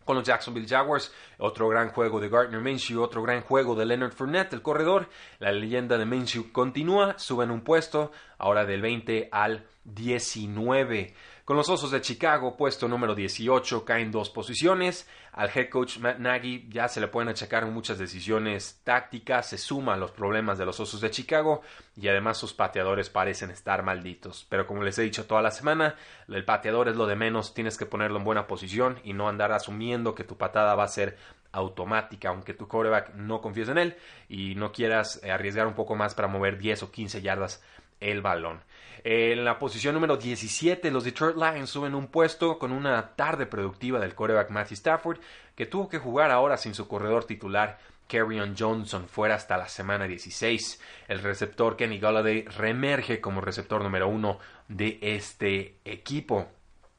con 0.08 0.16
los 0.16 0.26
Jacksonville 0.26 0.66
Jaguars. 0.66 1.12
Otro 1.36 1.68
gran 1.68 1.90
juego 1.90 2.18
de 2.18 2.30
Gardner 2.30 2.62
Minshew, 2.62 3.02
otro 3.02 3.22
gran 3.22 3.42
juego 3.42 3.74
de 3.74 3.84
Leonard 3.84 4.12
Fournette, 4.12 4.54
el 4.54 4.62
corredor. 4.62 5.10
La 5.38 5.52
leyenda 5.52 5.98
de 5.98 6.06
Minshew 6.06 6.50
continúa, 6.50 7.18
suben 7.18 7.50
un 7.50 7.60
puesto, 7.60 8.10
ahora 8.38 8.64
del 8.64 8.80
20 8.80 9.28
al 9.30 9.66
19. 9.84 11.14
Con 11.48 11.56
los 11.56 11.70
Osos 11.70 11.90
de 11.92 12.02
Chicago, 12.02 12.58
puesto 12.58 12.88
número 12.88 13.14
18, 13.14 13.82
caen 13.82 14.12
dos 14.12 14.28
posiciones. 14.28 15.08
Al 15.32 15.48
head 15.48 15.70
coach 15.70 15.96
Matt 15.96 16.18
Nagy 16.18 16.68
ya 16.68 16.88
se 16.88 17.00
le 17.00 17.08
pueden 17.08 17.30
achacar 17.30 17.64
muchas 17.64 17.98
decisiones 17.98 18.82
tácticas, 18.84 19.48
se 19.48 19.56
suman 19.56 19.98
los 19.98 20.10
problemas 20.10 20.58
de 20.58 20.66
los 20.66 20.78
Osos 20.78 21.00
de 21.00 21.10
Chicago 21.10 21.62
y 21.96 22.06
además 22.08 22.36
sus 22.36 22.52
pateadores 22.52 23.08
parecen 23.08 23.48
estar 23.50 23.82
malditos. 23.82 24.46
Pero 24.50 24.66
como 24.66 24.82
les 24.82 24.98
he 24.98 25.02
dicho 25.04 25.24
toda 25.24 25.40
la 25.40 25.50
semana, 25.50 25.94
el 26.28 26.44
pateador 26.44 26.90
es 26.90 26.96
lo 26.96 27.06
de 27.06 27.16
menos, 27.16 27.54
tienes 27.54 27.78
que 27.78 27.86
ponerlo 27.86 28.18
en 28.18 28.24
buena 28.24 28.46
posición 28.46 29.00
y 29.02 29.14
no 29.14 29.26
andar 29.26 29.50
asumiendo 29.52 30.14
que 30.14 30.24
tu 30.24 30.36
patada 30.36 30.74
va 30.74 30.84
a 30.84 30.88
ser 30.88 31.16
automática, 31.52 32.28
aunque 32.28 32.52
tu 32.52 32.68
quarterback 32.68 33.14
no 33.14 33.40
confíes 33.40 33.70
en 33.70 33.78
él 33.78 33.96
y 34.28 34.54
no 34.54 34.70
quieras 34.70 35.22
arriesgar 35.24 35.66
un 35.66 35.74
poco 35.74 35.96
más 35.96 36.14
para 36.14 36.28
mover 36.28 36.58
10 36.58 36.82
o 36.82 36.90
15 36.90 37.22
yardas 37.22 37.62
el 38.00 38.20
balón. 38.22 38.60
En 39.04 39.44
la 39.44 39.58
posición 39.58 39.94
número 39.94 40.16
17, 40.16 40.90
los 40.90 41.04
Detroit 41.04 41.36
Lions 41.36 41.70
suben 41.70 41.94
un 41.94 42.08
puesto 42.08 42.58
con 42.58 42.72
una 42.72 43.14
tarde 43.14 43.46
productiva 43.46 44.00
del 44.00 44.14
quarterback 44.14 44.50
Matthew 44.50 44.74
Stafford, 44.74 45.20
que 45.54 45.66
tuvo 45.66 45.88
que 45.88 45.98
jugar 45.98 46.30
ahora 46.30 46.56
sin 46.56 46.74
su 46.74 46.88
corredor 46.88 47.24
titular 47.24 47.78
Carrion 48.08 48.56
Johnson 48.58 49.06
fuera 49.06 49.34
hasta 49.34 49.56
la 49.56 49.68
semana 49.68 50.06
16. 50.06 50.80
El 51.08 51.20
receptor 51.20 51.76
Kenny 51.76 51.98
Galladay 51.98 52.42
reemerge 52.44 53.20
como 53.20 53.40
receptor 53.40 53.82
número 53.82 54.08
uno 54.08 54.38
de 54.66 54.98
este 55.02 55.76
equipo. 55.84 56.48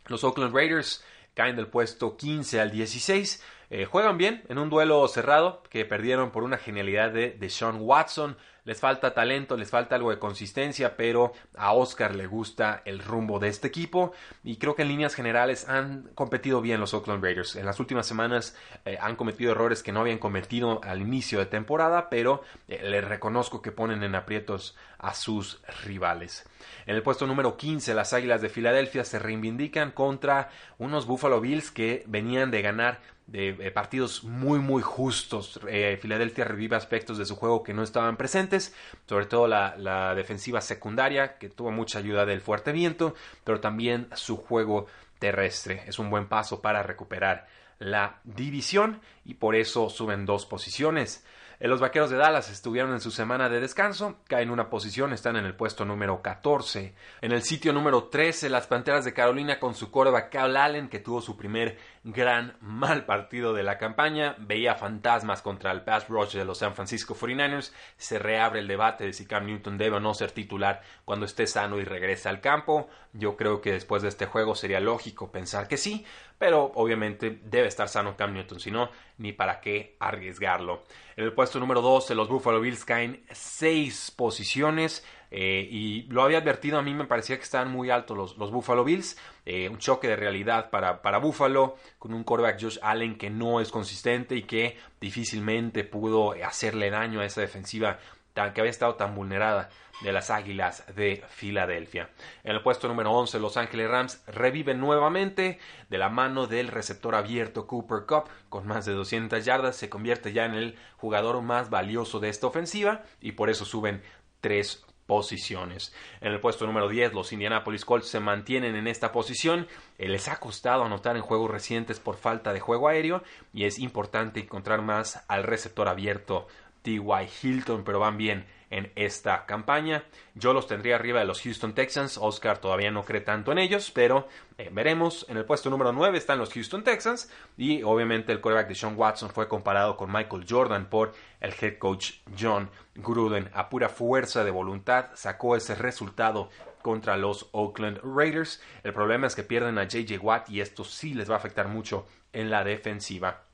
Los 0.08 0.24
Oakland 0.24 0.56
Raiders 0.56 1.04
caen 1.34 1.56
del 1.56 1.68
puesto 1.68 2.16
15 2.16 2.62
al 2.62 2.72
16. 2.72 3.44
Eh, 3.70 3.86
juegan 3.86 4.18
bien 4.18 4.44
en 4.50 4.58
un 4.58 4.70
duelo 4.70 5.08
cerrado 5.08 5.64
que 5.70 5.86
perdieron 5.86 6.32
por 6.32 6.44
una 6.44 6.58
genialidad 6.58 7.12
de, 7.12 7.32
de 7.32 7.50
Sean 7.50 7.78
Watson 7.80 8.36
les 8.70 8.80
falta 8.80 9.16
talento, 9.16 9.58
les 9.58 9.72
falta 9.72 9.96
algo 9.96 10.12
de 10.12 10.20
consistencia, 10.20 10.96
pero 10.96 11.34
a 11.56 11.74
Oscar 11.74 12.14
le 12.14 12.28
gusta 12.28 12.84
el 12.86 13.00
rumbo 13.00 13.40
de 13.40 13.48
este 13.48 13.68
equipo 13.68 14.14
y 14.44 14.58
creo 14.58 14.76
que 14.76 14.84
en 14.84 14.90
líneas 14.90 15.16
generales 15.16 15.68
han 15.68 16.12
competido 16.14 16.62
bien 16.62 16.80
los 16.80 16.94
Oakland 16.94 17.24
Raiders. 17.24 17.56
En 17.56 17.66
las 17.66 17.80
últimas 17.80 18.06
semanas 18.06 18.56
eh, 18.86 19.00
han 19.02 19.16
cometido 19.16 19.54
errores 19.54 19.82
que 19.82 19.92
no 19.92 20.02
habían 20.02 20.20
cometido 20.20 20.82
al 20.84 21.02
inicio 21.02 21.40
de 21.40 21.48
temporada, 21.48 22.12
pero 22.12 22.44
eh, 22.68 22.80
les 22.84 23.04
reconozco 23.04 23.64
que 23.64 23.72
ponen 23.72 24.04
en 24.04 24.14
aprietos 24.14 24.78
a 25.00 25.16
sus 25.16 25.62
rivales. 25.84 26.48
En 26.86 26.96
el 26.96 27.02
puesto 27.02 27.26
número 27.26 27.58
15, 27.58 27.96
las 27.96 28.14
Águilas 28.14 28.42
de 28.44 28.50
Filadelfia 28.50 29.04
se 29.04 29.18
reivindican 29.18 29.90
contra 29.90 30.50
unos 30.78 31.08
Buffalo 31.08 31.42
Bills 31.42 31.72
que 31.72 32.04
venían 32.06 32.52
de 32.52 32.62
ganar 32.62 33.00
de, 33.32 33.72
partidos 33.72 34.24
muy 34.24 34.60
muy 34.60 34.82
justos. 34.82 35.60
Eh, 35.68 35.98
Filadelfia 36.02 36.46
revive 36.46 36.76
aspectos 36.76 37.18
de 37.18 37.26
su 37.26 37.36
juego 37.36 37.64
que 37.64 37.74
no 37.74 37.84
estaban 37.84 38.18
presentes, 38.18 38.76
sobre 39.08 39.26
todo 39.26 39.48
la, 39.48 40.14
defensiva 40.16 40.62
secundaria 40.62 41.38
que 41.38 41.50
tuvo 41.50 41.72
mucha 41.72 42.00
ayuda 42.00 42.26
del 42.26 42.42
fuerte 42.42 42.72
viento, 42.72 43.14
pero 43.44 43.60
también 43.60 44.08
su 44.14 44.38
juego 44.38 44.88
terrestre. 45.20 45.84
Es 45.88 46.00
un 46.00 46.10
buen 46.10 46.28
paso 46.28 46.62
para 46.62 46.84
recuperar 46.84 47.48
la 47.80 48.20
división 48.24 49.02
y 49.26 49.36
por 49.36 49.56
eso 49.56 49.90
suben 49.90 50.26
dos 50.26 50.46
posiciones. 50.46 51.24
Los 51.62 51.82
Vaqueros 51.82 52.10
de 52.10 52.16
Dallas 52.16 52.50
estuvieron 52.50 52.94
en 52.94 53.02
su 53.02 53.12
semana 53.12 53.50
de 53.50 53.60
descanso, 53.60 54.16
caen 54.30 54.50
una 54.50 54.70
posición, 54.70 55.12
están 55.12 55.36
en 55.36 55.44
el 55.44 55.56
puesto 55.56 55.84
número 55.84 56.22
14. 56.22 56.94
En 57.20 57.34
el 57.34 57.44
sitio 57.44 57.74
número 57.74 58.06
13, 58.06 58.50
las 58.50 58.68
Panteras 58.68 59.04
de 59.04 59.14
Carolina 59.14 59.60
con 59.60 59.76
su 59.76 59.92
coreback 59.92 60.32
Cal 60.32 60.56
Allen, 60.56 60.88
que 60.88 61.00
tuvo 61.00 61.22
su 61.22 61.36
primer 61.36 61.78
gran 62.12 62.56
mal 62.62 63.06
partido 63.06 63.54
de 63.54 63.64
la 63.64 63.78
campaña, 63.78 64.36
veía 64.40 64.76
fantasmas 64.76 65.42
contra 65.42 65.72
el 65.72 65.82
pass 65.82 66.08
rush 66.08 66.34
de 66.36 66.46
los 66.46 66.60
San 66.60 66.76
Francisco 66.76 67.16
49ers, 67.16 67.72
se 67.98 68.20
reabre 68.20 68.60
el 68.60 68.68
debate 68.68 69.06
de 69.06 69.14
si 69.14 69.26
Cam 69.26 69.46
Newton 69.46 69.78
debe 69.78 69.98
o 69.98 70.00
no 70.00 70.14
ser 70.14 70.32
titular 70.32 70.82
cuando 71.06 71.26
esté 71.26 71.48
sano 71.48 71.80
y 71.80 71.84
regrese 71.84 72.30
al 72.30 72.42
campo. 72.42 72.90
Yo 73.14 73.36
creo 73.36 73.62
que 73.62 73.72
después 73.72 74.02
de 74.02 74.10
este 74.10 74.26
juego 74.26 74.56
sería 74.56 74.80
lógico 74.80 75.32
pensar 75.32 75.68
que 75.68 75.78
sí, 75.78 76.06
pero 76.38 76.72
obviamente 76.76 77.40
debe 77.44 77.68
estar 77.68 77.90
sano 77.90 78.16
Cam 78.16 78.34
Newton, 78.34 78.60
si 78.60 78.72
no, 78.72 78.90
ni 79.18 79.34
para 79.34 79.60
qué 79.60 79.96
arriesgarlo. 80.00 80.84
En 81.16 81.26
el 81.26 81.34
puesto 81.34 81.60
número 81.60 81.82
12, 81.82 82.16
los 82.16 82.30
Buffalo 82.30 82.62
Bills 82.62 82.86
caen 82.86 83.24
seis 83.32 84.12
posiciones. 84.12 85.06
Eh, 85.32 85.68
y 85.70 86.04
lo 86.04 86.24
había 86.24 86.40
advertido, 86.40 86.78
a 86.80 86.82
mí 86.82 86.94
me 86.94 87.06
parecía 87.06 87.38
que 87.38 87.44
estaban 87.44 87.72
muy 87.72 87.90
altos 87.90 88.18
los, 88.18 88.38
los 88.38 88.52
Buffalo 88.52 88.84
Bills. 88.84 89.18
Eh, 89.46 89.70
un 89.70 89.78
choque 89.78 90.08
de 90.08 90.16
realidad 90.16 90.70
para, 90.70 91.02
para 91.02 91.20
Buffalo, 91.20 91.76
con 91.98 92.14
un 92.14 92.24
quarterback 92.24 92.62
Josh 92.62 92.80
Allen 92.82 93.18
que 93.18 93.30
no 93.30 93.62
es 93.62 93.72
consistente 93.72 94.36
y 94.36 94.44
que 94.44 94.78
difícilmente 95.00 95.84
pudo 95.84 96.34
hacerle 96.44 96.90
daño 96.90 97.22
a 97.22 97.26
esa 97.26 97.42
defensiva 97.42 98.00
tan, 98.34 98.54
que 98.54 98.62
había 98.62 98.72
estado 98.72 98.96
tan 98.96 99.16
vulnerada 99.16 99.70
de 100.02 100.14
las 100.14 100.30
Águilas 100.30 100.86
de 100.96 101.24
Filadelfia. 101.30 102.10
En 102.44 102.56
el 102.56 102.62
puesto 102.62 102.88
número 102.88 103.12
11, 103.12 103.40
Los 103.40 103.58
Ángeles 103.58 103.90
Rams 103.90 104.24
reviven 104.28 104.80
nuevamente 104.80 105.60
de 105.90 105.98
la 105.98 106.10
mano 106.10 106.48
del 106.48 106.70
receptor 106.70 107.16
abierto 107.16 107.68
Cooper 107.68 108.06
Cup 108.08 108.30
con 108.48 108.66
más 108.66 108.86
de 108.86 108.94
200 108.94 109.44
yardas, 109.44 109.76
se 109.76 109.90
convierte 109.90 110.32
ya 110.32 110.46
en 110.46 110.54
el 110.54 110.78
jugador 110.98 111.42
más 111.42 111.70
valioso 111.70 112.20
de 112.20 112.30
esta 112.30 112.48
ofensiva 112.48 113.04
y 113.20 113.34
por 113.34 113.50
eso 113.50 113.66
suben 113.66 114.02
tres 114.42 114.86
posiciones. 115.10 115.92
En 116.22 116.32
el 116.32 116.40
puesto 116.40 116.68
número 116.68 116.88
10, 116.88 117.14
los 117.14 117.34
Indianapolis 117.34 117.84
Colts 117.84 118.08
se 118.08 118.20
mantienen 118.20 118.76
en 118.76 118.86
esta 118.86 119.12
posición. 119.12 119.68
Eh, 119.98 120.08
les 120.08 120.28
ha 120.28 120.40
costado 120.40 120.84
anotar 120.84 121.16
en 121.16 121.24
juegos 121.24 121.50
recientes 121.50 122.00
por 122.00 122.16
falta 122.16 122.54
de 122.54 122.60
juego 122.60 122.90
aéreo 122.90 123.24
y 123.52 123.66
es 123.66 123.80
importante 123.80 124.40
encontrar 124.40 124.84
más 124.84 125.26
al 125.28 125.42
receptor 125.42 125.88
abierto 125.88 126.48
T.Y. 126.84 127.28
Hilton, 127.42 127.84
pero 127.84 128.00
van 128.00 128.18
bien 128.18 128.46
en 128.70 128.92
esta 128.96 129.46
campaña. 129.46 130.04
Yo 130.36 130.54
los 130.54 130.68
tendría 130.68 130.96
arriba 130.96 131.20
de 131.20 131.26
los 131.26 131.42
Houston 131.42 131.74
Texans. 131.74 132.18
Oscar 132.18 132.60
todavía 132.60 132.92
no 132.92 133.04
cree 133.04 133.22
tanto 133.22 133.52
en 133.52 133.58
ellos, 133.58 133.92
pero 133.92 134.28
eh, 134.58 134.70
veremos. 134.72 135.26
En 135.30 135.38
el 135.38 135.46
puesto 135.46 135.70
número 135.70 135.92
9 135.92 136.18
están 136.18 136.40
los 136.40 136.54
Houston 136.54 136.84
Texans 136.84 137.32
y 137.58 137.84
obviamente 137.84 138.32
el 138.32 138.42
quarterback 138.42 138.70
de 138.70 138.76
Sean 138.76 138.98
Watson 138.98 139.30
fue 139.30 139.48
comparado 139.48 139.98
con 139.98 140.12
Michael 140.12 140.46
Jordan 140.48 140.90
por 140.90 141.14
el 141.40 141.54
head 141.60 141.78
coach 141.78 142.14
John 142.40 142.70
Gruden. 142.96 143.50
A 143.54 143.70
pura 143.70 143.90
fuerza 143.90 144.44
de 144.44 144.52
voluntad 144.52 145.08
sacó 145.16 145.56
ese 145.56 145.76
resultado 145.76 146.50
contra 146.82 147.18
los 147.18 147.50
Oakland 147.52 148.00
Raiders. 148.04 148.62
El 148.84 148.94
problema 148.94 149.28
es 149.28 149.36
que 149.36 149.44
pierden 149.44 149.78
a 149.78 149.88
JJ 149.88 150.20
Watt 150.22 150.50
y 150.50 150.62
esto 150.62 150.84
sí 150.84 151.14
les 151.14 151.30
va 151.30 151.36
a 151.36 151.38
afectar 151.38 151.68
mucho 151.68 152.06
en 152.34 152.50
la 152.50 152.64
defensiva. 152.64 153.49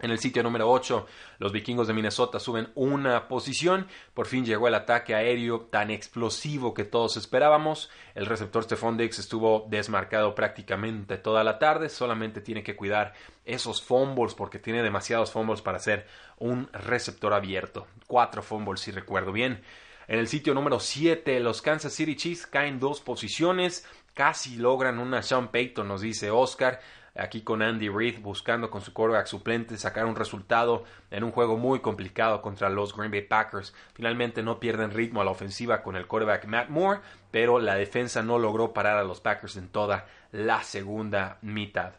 En 0.00 0.10
el 0.10 0.18
sitio 0.18 0.42
número 0.42 0.70
8, 0.70 1.06
los 1.38 1.52
vikingos 1.52 1.86
de 1.86 1.92
Minnesota 1.92 2.40
suben 2.40 2.70
una 2.74 3.28
posición. 3.28 3.86
Por 4.14 4.26
fin 4.26 4.46
llegó 4.46 4.66
el 4.66 4.74
ataque 4.74 5.14
aéreo 5.14 5.60
tan 5.70 5.90
explosivo 5.90 6.72
que 6.72 6.84
todos 6.84 7.18
esperábamos. 7.18 7.90
El 8.14 8.24
receptor 8.24 8.64
Stephon 8.64 8.96
Diggs 8.96 9.18
estuvo 9.18 9.66
desmarcado 9.68 10.34
prácticamente 10.34 11.18
toda 11.18 11.44
la 11.44 11.58
tarde. 11.58 11.90
Solamente 11.90 12.40
tiene 12.40 12.62
que 12.62 12.76
cuidar 12.76 13.12
esos 13.44 13.82
fumbles 13.82 14.34
porque 14.34 14.58
tiene 14.58 14.82
demasiados 14.82 15.32
fumbles 15.32 15.60
para 15.60 15.78
ser 15.78 16.06
un 16.38 16.70
receptor 16.72 17.34
abierto. 17.34 17.86
Cuatro 18.06 18.42
fumbles 18.42 18.80
si 18.80 18.92
recuerdo 18.92 19.32
bien. 19.32 19.62
En 20.08 20.18
el 20.18 20.28
sitio 20.28 20.54
número 20.54 20.80
7, 20.80 21.38
los 21.40 21.60
Kansas 21.60 21.92
City 21.92 22.16
Chiefs 22.16 22.46
caen 22.46 22.80
dos 22.80 23.02
posiciones. 23.02 23.86
Casi 24.14 24.56
logran 24.56 24.98
una 24.98 25.22
Sean 25.22 25.48
Payton, 25.48 25.86
nos 25.86 26.00
dice 26.00 26.30
Oscar 26.30 26.80
aquí 27.14 27.42
con 27.42 27.62
Andy 27.62 27.88
Reid 27.88 28.20
buscando 28.20 28.70
con 28.70 28.82
su 28.82 28.92
quarterback 28.92 29.26
suplente 29.26 29.76
sacar 29.76 30.06
un 30.06 30.16
resultado 30.16 30.84
en 31.10 31.24
un 31.24 31.32
juego 31.32 31.56
muy 31.56 31.80
complicado 31.80 32.42
contra 32.42 32.70
los 32.70 32.96
Green 32.96 33.10
Bay 33.10 33.22
Packers. 33.22 33.74
Finalmente 33.94 34.42
no 34.42 34.60
pierden 34.60 34.90
ritmo 34.90 35.20
a 35.20 35.24
la 35.24 35.30
ofensiva 35.30 35.82
con 35.82 35.96
el 35.96 36.06
quarterback 36.06 36.46
Matt 36.46 36.68
Moore, 36.68 37.00
pero 37.30 37.58
la 37.58 37.74
defensa 37.74 38.22
no 38.22 38.38
logró 38.38 38.72
parar 38.72 38.98
a 38.98 39.04
los 39.04 39.20
Packers 39.20 39.56
en 39.56 39.68
toda 39.68 40.06
la 40.32 40.62
segunda 40.62 41.38
mitad. 41.42 41.92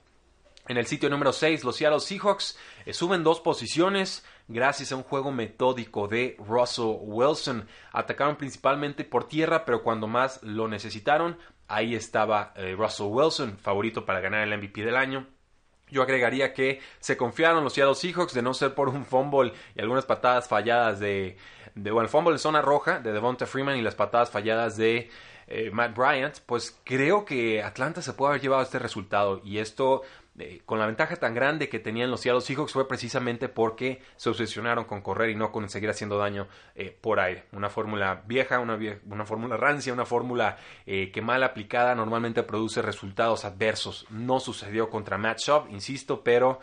En 0.67 0.77
el 0.77 0.85
sitio 0.85 1.09
número 1.09 1.33
6, 1.33 1.63
los 1.63 1.75
Seattle 1.75 1.99
Seahawks 1.99 2.57
eh, 2.85 2.93
suben 2.93 3.23
dos 3.23 3.41
posiciones 3.41 4.23
gracias 4.47 4.91
a 4.91 4.95
un 4.95 5.03
juego 5.03 5.31
metódico 5.31 6.07
de 6.07 6.37
Russell 6.47 6.97
Wilson. 7.01 7.67
Atacaron 7.91 8.35
principalmente 8.35 9.03
por 9.03 9.27
tierra, 9.27 9.65
pero 9.65 9.81
cuando 9.81 10.07
más 10.07 10.41
lo 10.43 10.67
necesitaron, 10.67 11.37
ahí 11.73 11.95
estaba 11.95 12.53
eh, 12.55 12.75
Russell 12.77 13.07
Wilson, 13.07 13.57
favorito 13.57 14.05
para 14.05 14.19
ganar 14.19 14.47
el 14.47 14.57
MVP 14.57 14.83
del 14.83 14.95
año. 14.95 15.27
Yo 15.89 16.01
agregaría 16.01 16.53
que 16.53 16.79
se 16.99 17.17
confiaron 17.17 17.63
los 17.63 17.73
Seattle 17.73 17.95
Seahawks 17.95 18.33
de 18.33 18.41
no 18.41 18.53
ser 18.53 18.73
por 18.73 18.89
un 18.89 19.05
fumble 19.05 19.53
y 19.75 19.81
algunas 19.81 20.05
patadas 20.05 20.47
falladas 20.47 20.99
de, 20.99 21.37
de 21.75 21.91
bueno, 21.91 22.05
el 22.05 22.09
fumble 22.09 22.33
en 22.33 22.39
zona 22.39 22.61
roja 22.61 22.99
de 22.99 23.11
Devonta 23.11 23.45
Freeman 23.45 23.77
y 23.77 23.81
las 23.81 23.95
patadas 23.95 24.31
falladas 24.31 24.77
de 24.77 25.09
eh, 25.47 25.69
Matt 25.69 25.93
Bryant, 25.97 26.39
pues 26.45 26.79
creo 26.85 27.25
que 27.25 27.61
Atlanta 27.61 28.01
se 28.01 28.13
puede 28.13 28.29
haber 28.31 28.41
llevado 28.41 28.61
este 28.61 28.79
resultado 28.79 29.41
y 29.43 29.57
esto 29.57 30.01
con 30.65 30.79
la 30.79 30.85
ventaja 30.85 31.15
tan 31.17 31.33
grande 31.35 31.67
que 31.67 31.79
tenían 31.79 32.09
los 32.09 32.21
Seattle 32.21 32.41
Seahawks 32.41 32.71
fue 32.71 32.88
precisamente 32.88 33.50
porque 33.50 34.01
se 34.15 34.29
obsesionaron 34.29 34.85
con 34.85 35.01
correr 35.01 35.29
y 35.29 35.35
no 35.35 35.51
con 35.51 35.69
seguir 35.69 35.89
haciendo 35.89 36.17
daño 36.17 36.47
eh, 36.73 36.95
por 37.00 37.19
aire. 37.19 37.43
Una 37.51 37.69
fórmula 37.69 38.23
vieja, 38.25 38.59
una, 38.59 38.79
una 39.09 39.25
fórmula 39.25 39.57
rancia, 39.57 39.93
una 39.93 40.05
fórmula 40.05 40.57
eh, 40.85 41.11
que 41.11 41.21
mal 41.21 41.43
aplicada 41.43 41.95
normalmente 41.95 42.43
produce 42.43 42.81
resultados 42.81 43.45
adversos. 43.45 44.07
No 44.09 44.39
sucedió 44.39 44.89
contra 44.89 45.17
Matt 45.17 45.39
insisto, 45.69 46.23
pero 46.23 46.59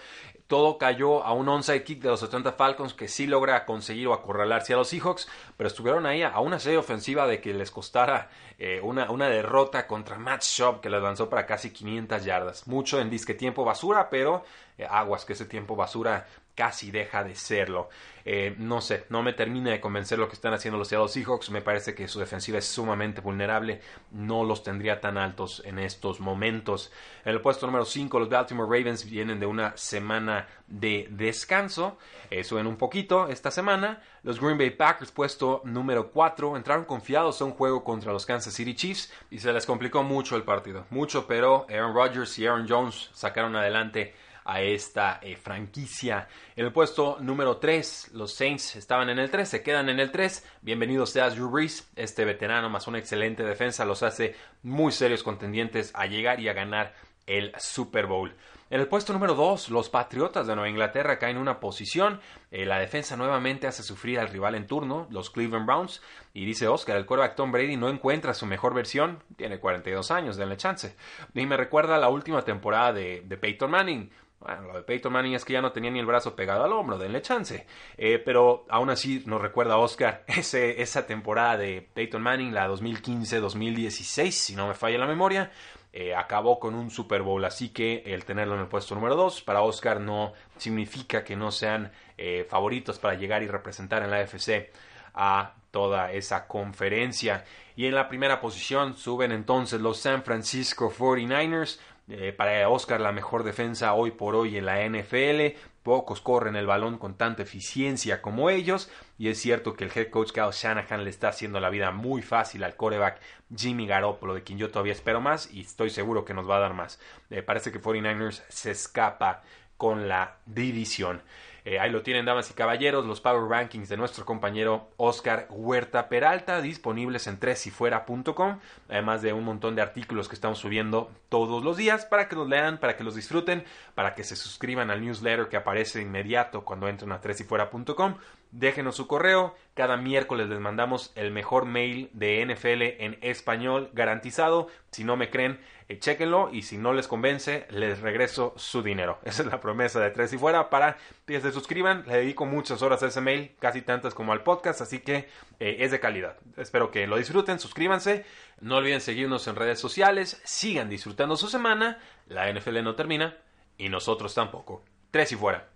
todo 0.49 0.79
cayó 0.79 1.23
a 1.23 1.33
un 1.33 1.49
onside 1.49 1.85
kick 1.85 2.01
de 2.01 2.09
los 2.09 2.21
70 2.21 2.53
Falcons 2.53 2.95
que 2.95 3.07
sí 3.07 3.27
logra 3.27 3.67
conseguir 3.67 4.09
o 4.09 4.15
acorralarse 4.15 4.73
a 4.73 4.79
los 4.79 4.89
Seahawks, 4.89 5.29
pero 5.57 5.69
estuvieron 5.69 6.07
ahí 6.07 6.23
a 6.23 6.41
una 6.41 6.59
serie 6.59 6.79
ofensiva 6.79 7.27
de 7.27 7.41
que 7.41 7.53
les 7.53 7.71
costara 7.71 8.31
eh, 8.59 8.81
una, 8.83 9.11
una, 9.11 9.29
derrota 9.29 9.87
contra 9.87 10.19
Matt 10.19 10.43
Schaub 10.43 10.81
que 10.81 10.89
les 10.89 11.03
lanzó 11.03 11.29
para 11.29 11.47
casi 11.47 11.71
500 11.71 12.25
yardas. 12.25 12.67
Mucho 12.67 12.99
en 12.99 13.11
disque 13.11 13.35
tiempo 13.35 13.65
basura, 13.65 14.09
pero 14.09 14.43
eh, 14.79 14.87
aguas 14.89 15.27
que 15.27 15.35
ese 15.35 15.45
tiempo 15.45 15.77
basura 15.77 16.27
casi 16.59 16.91
deja 16.91 17.23
de 17.23 17.37
serlo. 17.37 17.89
Eh, 18.25 18.57
no 18.59 18.81
sé, 18.81 19.07
no 19.11 19.23
me 19.23 19.33
termina 19.33 19.71
de 19.71 19.81
convencer 19.81 20.19
lo 20.19 20.27
que 20.27 20.35
están 20.35 20.53
haciendo 20.53 20.77
los 20.77 20.89
Seattle 20.89 21.09
Seahawks. 21.09 21.51
Me 21.51 21.63
parece 21.63 21.95
que 21.95 22.09
su 22.09 22.19
defensiva 22.19 22.59
es 22.59 22.67
sumamente 22.67 23.21
vulnerable. 23.21 23.81
No 24.11 24.43
los 24.43 24.65
tendría 24.65 25.01
tan 25.01 25.19
altos 25.19 25.63
en 25.65 25.79
estos 25.79 26.19
momentos. 26.19 26.93
En 27.25 27.33
el 27.33 27.41
puesto 27.41 27.65
número 27.67 27.85
5, 27.85 28.19
los 28.19 28.29
Baltimore 28.29 28.69
Ravens 28.69 29.09
vienen 29.09 29.39
de 29.39 29.47
una 29.47 29.77
semana 29.77 30.49
de 30.67 31.07
descanso. 31.11 31.97
Eh, 32.29 32.43
suben 32.43 32.67
un 32.67 32.77
poquito 32.77 33.29
esta 33.29 33.53
semana. 33.53 34.03
Los 34.25 34.41
Green 34.41 34.59
Bay 34.59 34.71
Packers, 34.71 35.13
puesto 35.13 35.63
número 35.65 36.11
4, 36.11 36.57
entraron 36.57 36.87
confiados 36.87 37.41
a 37.41 37.45
un 37.45 37.53
juego 37.53 37.85
contra 37.85 38.13
los 38.13 38.27
Kansas 38.27 38.53
City 38.53 38.75
Chiefs 38.75 39.13
y 39.31 39.39
se 39.39 39.53
les 39.53 39.65
complicó 39.65 40.03
mucho 40.03 40.35
el 40.35 40.43
partido. 40.43 40.87
Mucho, 40.91 41.29
pero 41.29 41.67
Aaron 41.71 41.95
Rodgers 41.95 42.37
y 42.41 42.47
Aaron 42.49 42.67
Jones 42.69 43.11
sacaron 43.13 43.55
adelante 43.55 44.17
a 44.49 44.63
esta 44.63 45.21
eh, 45.23 45.37
franquicia. 45.37 46.27
En 46.57 46.65
el 46.65 46.73
puesto 46.73 47.19
número 47.21 47.59
3, 47.59 48.13
los 48.15 48.33
Saints 48.33 48.77
estaban 48.77 49.11
en 49.11 49.19
el 49.19 49.31
3, 49.31 49.47
se 49.47 49.63
quedan 49.63 49.91
en 49.91 50.01
el 50.01 50.11
3. 50.11 50.43
Bienvenido 50.63 51.05
seas 51.05 51.35
Drew 51.35 51.51
Brees, 51.51 51.87
este 51.97 52.25
veterano 52.25 52.71
más 52.71 52.87
una 52.87 52.99
excelente 52.99 53.45
defensa 53.45 53.85
los 53.85 54.03
hace 54.03 54.35
muy 54.63 54.91
serios 54.91 55.23
contendientes 55.23 55.91
a 55.95 56.07
llegar 56.07 56.41
y 56.41 56.49
a 56.49 56.55
ganar 56.55 56.95
el 57.27 57.53
Super 57.59 58.07
Bowl. 58.07 58.35
En 58.71 58.81
el 58.81 58.89
puesto 58.89 59.13
número 59.13 59.35
2, 59.35 59.69
los 59.69 59.91
Patriotas 59.91 60.47
de 60.47 60.55
Nueva 60.55 60.71
Inglaterra 60.71 61.19
caen 61.19 61.37
en 61.37 61.43
una 61.43 61.61
posición. 61.61 62.21
Eh, 62.51 62.65
la 62.65 62.79
defensa 62.79 63.19
nuevamente 63.19 63.67
hace 63.67 63.83
sufrir 63.83 64.19
al 64.19 64.29
rival 64.29 64.55
en 64.55 64.67
turno, 64.67 65.09
los 65.11 65.29
Cleveland 65.29 65.67
Browns. 65.67 66.03
Y 66.33 66.47
dice 66.47 66.69
Oscar, 66.69 66.97
el 66.97 67.05
quarterback 67.05 67.37
Tom 67.37 67.53
Brady 67.53 67.77
no 67.77 67.91
encuentra 67.91 68.33
su 68.33 68.47
mejor 68.47 68.73
versión. 68.73 69.23
Tiene 69.37 69.59
42 69.61 70.11
años, 70.11 70.39
denle 70.39 70.57
chance. 70.57 70.97
Y 71.35 71.45
me 71.45 71.59
recuerda 71.59 71.99
la 71.99 72.09
última 72.09 72.43
temporada 72.43 72.95
de 72.95 73.39
Peyton 73.39 73.71
Manning. 73.71 74.11
Bueno, 74.41 74.69
lo 74.69 74.75
de 74.75 74.83
Peyton 74.83 75.13
Manning 75.13 75.35
es 75.35 75.45
que 75.45 75.55
ya 75.55 75.61
no 75.61 75.73
tenía 75.73 75.91
ni 75.91 75.99
el 75.99 76.07
brazo 76.07 76.37
pegado 76.37 76.65
al 76.65 76.73
hombro, 76.73 76.97
denle 76.97 77.23
chance. 77.23 77.67
Eh, 77.97 78.23
pero 78.25 78.67
aún 78.69 78.89
así 78.89 79.23
nos 79.27 79.41
recuerda 79.41 79.75
a 79.75 79.79
Oscar 79.79 80.25
ese, 80.29 80.81
esa 80.81 81.07
temporada 81.07 81.57
de 81.57 81.89
Peyton 81.93 82.23
Manning, 82.23 82.55
la 82.55 82.69
2015-2016, 82.69 84.31
si 84.31 84.55
no 84.55 84.69
me 84.69 84.75
falla 84.75 84.99
la 84.99 85.07
memoria, 85.07 85.51
eh, 85.93 86.15
acabó 86.15 86.61
con 86.61 86.75
un 86.75 86.91
Super 86.91 87.23
Bowl. 87.23 87.45
Así 87.45 87.71
que 87.71 88.05
el 88.07 88.25
tenerlo 88.25 88.55
en 88.55 88.61
el 88.61 88.69
puesto 88.69 88.95
número 88.95 89.17
2 89.17 89.43
para 89.43 89.63
Oscar 89.63 90.01
no 90.01 90.33
significa 90.57 91.25
que 91.25 91.35
no 91.35 91.51
sean 91.51 91.91
eh, 92.17 92.47
favoritos 92.49 92.99
para 92.99 93.15
llegar 93.15 93.43
y 93.43 93.49
representar 93.49 94.03
en 94.05 94.11
la 94.11 94.21
FC 94.21 94.71
a 95.15 95.55
toda 95.73 96.13
esa 96.13 96.47
conferencia. 96.47 97.45
Y 97.75 97.87
en 97.87 97.95
la 97.95 98.09
primera 98.09 98.41
posición 98.41 98.97
suben 98.97 99.33
entonces 99.33 99.81
los 99.81 99.99
San 99.99 100.23
Francisco 100.23 100.93
49ers 100.93 101.81
eh, 102.11 102.33
para 102.33 102.69
Oscar 102.69 103.01
la 103.01 103.13
mejor 103.13 103.45
defensa 103.45 103.93
hoy 103.93 104.13
por 104.13 104.35
hoy 104.35 104.57
en 104.57 104.67
la 104.67 104.85
NFL. 104.87 105.59
Pocos 105.83 106.21
corren 106.21 106.57
el 106.57 106.67
balón 106.67 106.99
con 106.99 107.17
tanta 107.17 107.43
eficiencia 107.43 108.23
como 108.23 108.51
ellos. 108.51 108.91
Y 109.19 109.29
es 109.29 109.39
cierto 109.39 109.75
que 109.75 109.85
el 109.85 109.93
head 109.95 110.11
coach 110.11 110.33
Kyle 110.33 110.51
Shanahan 110.53 111.05
le 111.05 111.11
está 111.11 111.29
haciendo 111.29 111.61
la 111.61 111.71
vida 111.71 111.91
muy 111.91 112.23
fácil 112.23 112.65
al 112.65 112.77
coreback 112.77 113.21
Jimmy 113.55 113.87
Garoppolo, 113.87 114.35
de 114.35 114.43
quien 114.43 114.59
yo 114.59 114.71
todavía 114.71 114.93
espero 114.93 115.21
más 115.21 115.53
y 115.53 115.61
estoy 115.61 115.91
seguro 115.91 116.25
que 116.25 116.35
nos 116.35 116.49
va 116.49 116.57
a 116.57 116.61
dar 116.61 116.75
más. 116.75 116.99
Eh, 117.31 117.43
parece 117.43 117.73
que 117.73 117.81
49ers 117.81 118.43
se 118.49 118.71
escapa 118.71 119.43
con 119.77 120.09
la 120.09 120.37
división. 120.47 121.23
Eh, 121.71 121.79
ahí 121.79 121.91
lo 121.91 122.01
tienen, 122.01 122.25
damas 122.25 122.51
y 122.51 122.55
caballeros, 122.55 123.05
los 123.05 123.21
Power 123.21 123.47
Rankings 123.47 123.91
de 123.91 123.99
nuestro 123.99 124.25
compañero 124.25 124.89
Oscar 124.97 125.49
Huerta 125.51 126.09
Peralta, 126.09 126.63
disponibles 126.63 127.27
en 127.27 127.39
tresifuera.com, 127.39 128.59
además 128.89 129.21
de 129.21 129.35
un 129.35 129.45
montón 129.45 129.75
de 129.75 129.83
artículos 129.83 130.31
que 130.31 130.35
estamos 130.35 130.61
subiendo 130.61 131.11
todos 131.29 131.63
los 131.63 131.77
días 131.77 132.07
para 132.07 132.27
que 132.27 132.37
los 132.37 132.49
lean, 132.49 132.79
para 132.79 132.97
que 132.97 133.05
los 133.05 133.15
disfruten, 133.15 133.65
para 133.95 134.15
que 134.15 134.25
se 134.25 134.35
suscriban 134.35 134.91
al 134.91 135.03
newsletter 135.03 135.51
que 135.51 135.59
aparece 135.59 136.01
inmediato 136.01 136.65
cuando 136.65 136.89
entren 136.89 137.13
a 137.13 137.21
tresifuera.com. 137.21 138.15
Déjenos 138.51 138.97
su 138.97 139.07
correo, 139.07 139.55
cada 139.75 139.99
miércoles 139.99 140.49
les 140.49 140.59
mandamos 140.59 141.13
el 141.17 141.31
mejor 141.31 141.67
mail 141.67 142.09
de 142.15 142.45
NFL 142.47 143.05
en 143.05 143.19
español 143.21 143.91
garantizado. 143.93 144.69
Si 144.91 145.05
no 145.05 145.17
me 145.17 145.29
creen, 145.29 145.61
eh, 145.89 145.99
chequenlo 145.99 146.49
y 146.51 146.63
si 146.63 146.79
no 146.79 146.95
les 146.95 147.09
convence, 147.09 147.67
les 147.71 148.01
regreso 148.01 148.55
su 148.57 148.83
dinero. 148.83 149.19
Esa 149.25 149.43
es 149.43 149.49
la 149.49 149.61
promesa 149.61 150.01
de 150.01 150.11
Tres 150.11 150.33
y 150.33 150.39
Fuera 150.39 150.71
para 150.71 150.97
que 151.27 151.41
se 151.41 151.53
suscriban. 151.53 152.05
Le 152.07 152.17
dedico 152.17 152.47
muchas 152.47 152.81
horas 152.81 153.03
a 153.03 153.09
ese 153.09 153.21
mail, 153.21 153.53
casi 153.59 153.83
tantas 153.83 154.15
como 154.15 154.33
al 154.33 154.43
podcast, 154.43 154.81
así 154.81 155.01
que 155.01 155.29
eh, 155.61 155.77
es 155.81 155.91
de 155.91 156.01
calidad. 156.01 156.39
Espero 156.57 156.91
que 156.91 157.07
lo 157.07 157.19
disfruten, 157.19 157.59
suscríbanse. 157.59 158.25
No 158.61 158.77
olviden 158.77 159.03
seguirnos 159.03 159.47
en 159.47 159.57
redes 159.57 159.79
sociales, 159.79 160.41
sigan 160.45 160.89
disfrutando 160.89 161.37
su 161.37 161.49
semana. 161.49 161.99
La 162.29 162.51
NFL 162.51 162.83
no 162.83 162.95
termina 162.95 163.37
y 163.77 163.91
nosotros 163.91 164.35
tampoco. 164.35 164.83
Tres 165.11 165.33
y 165.33 165.37
Fuera. 165.37 165.69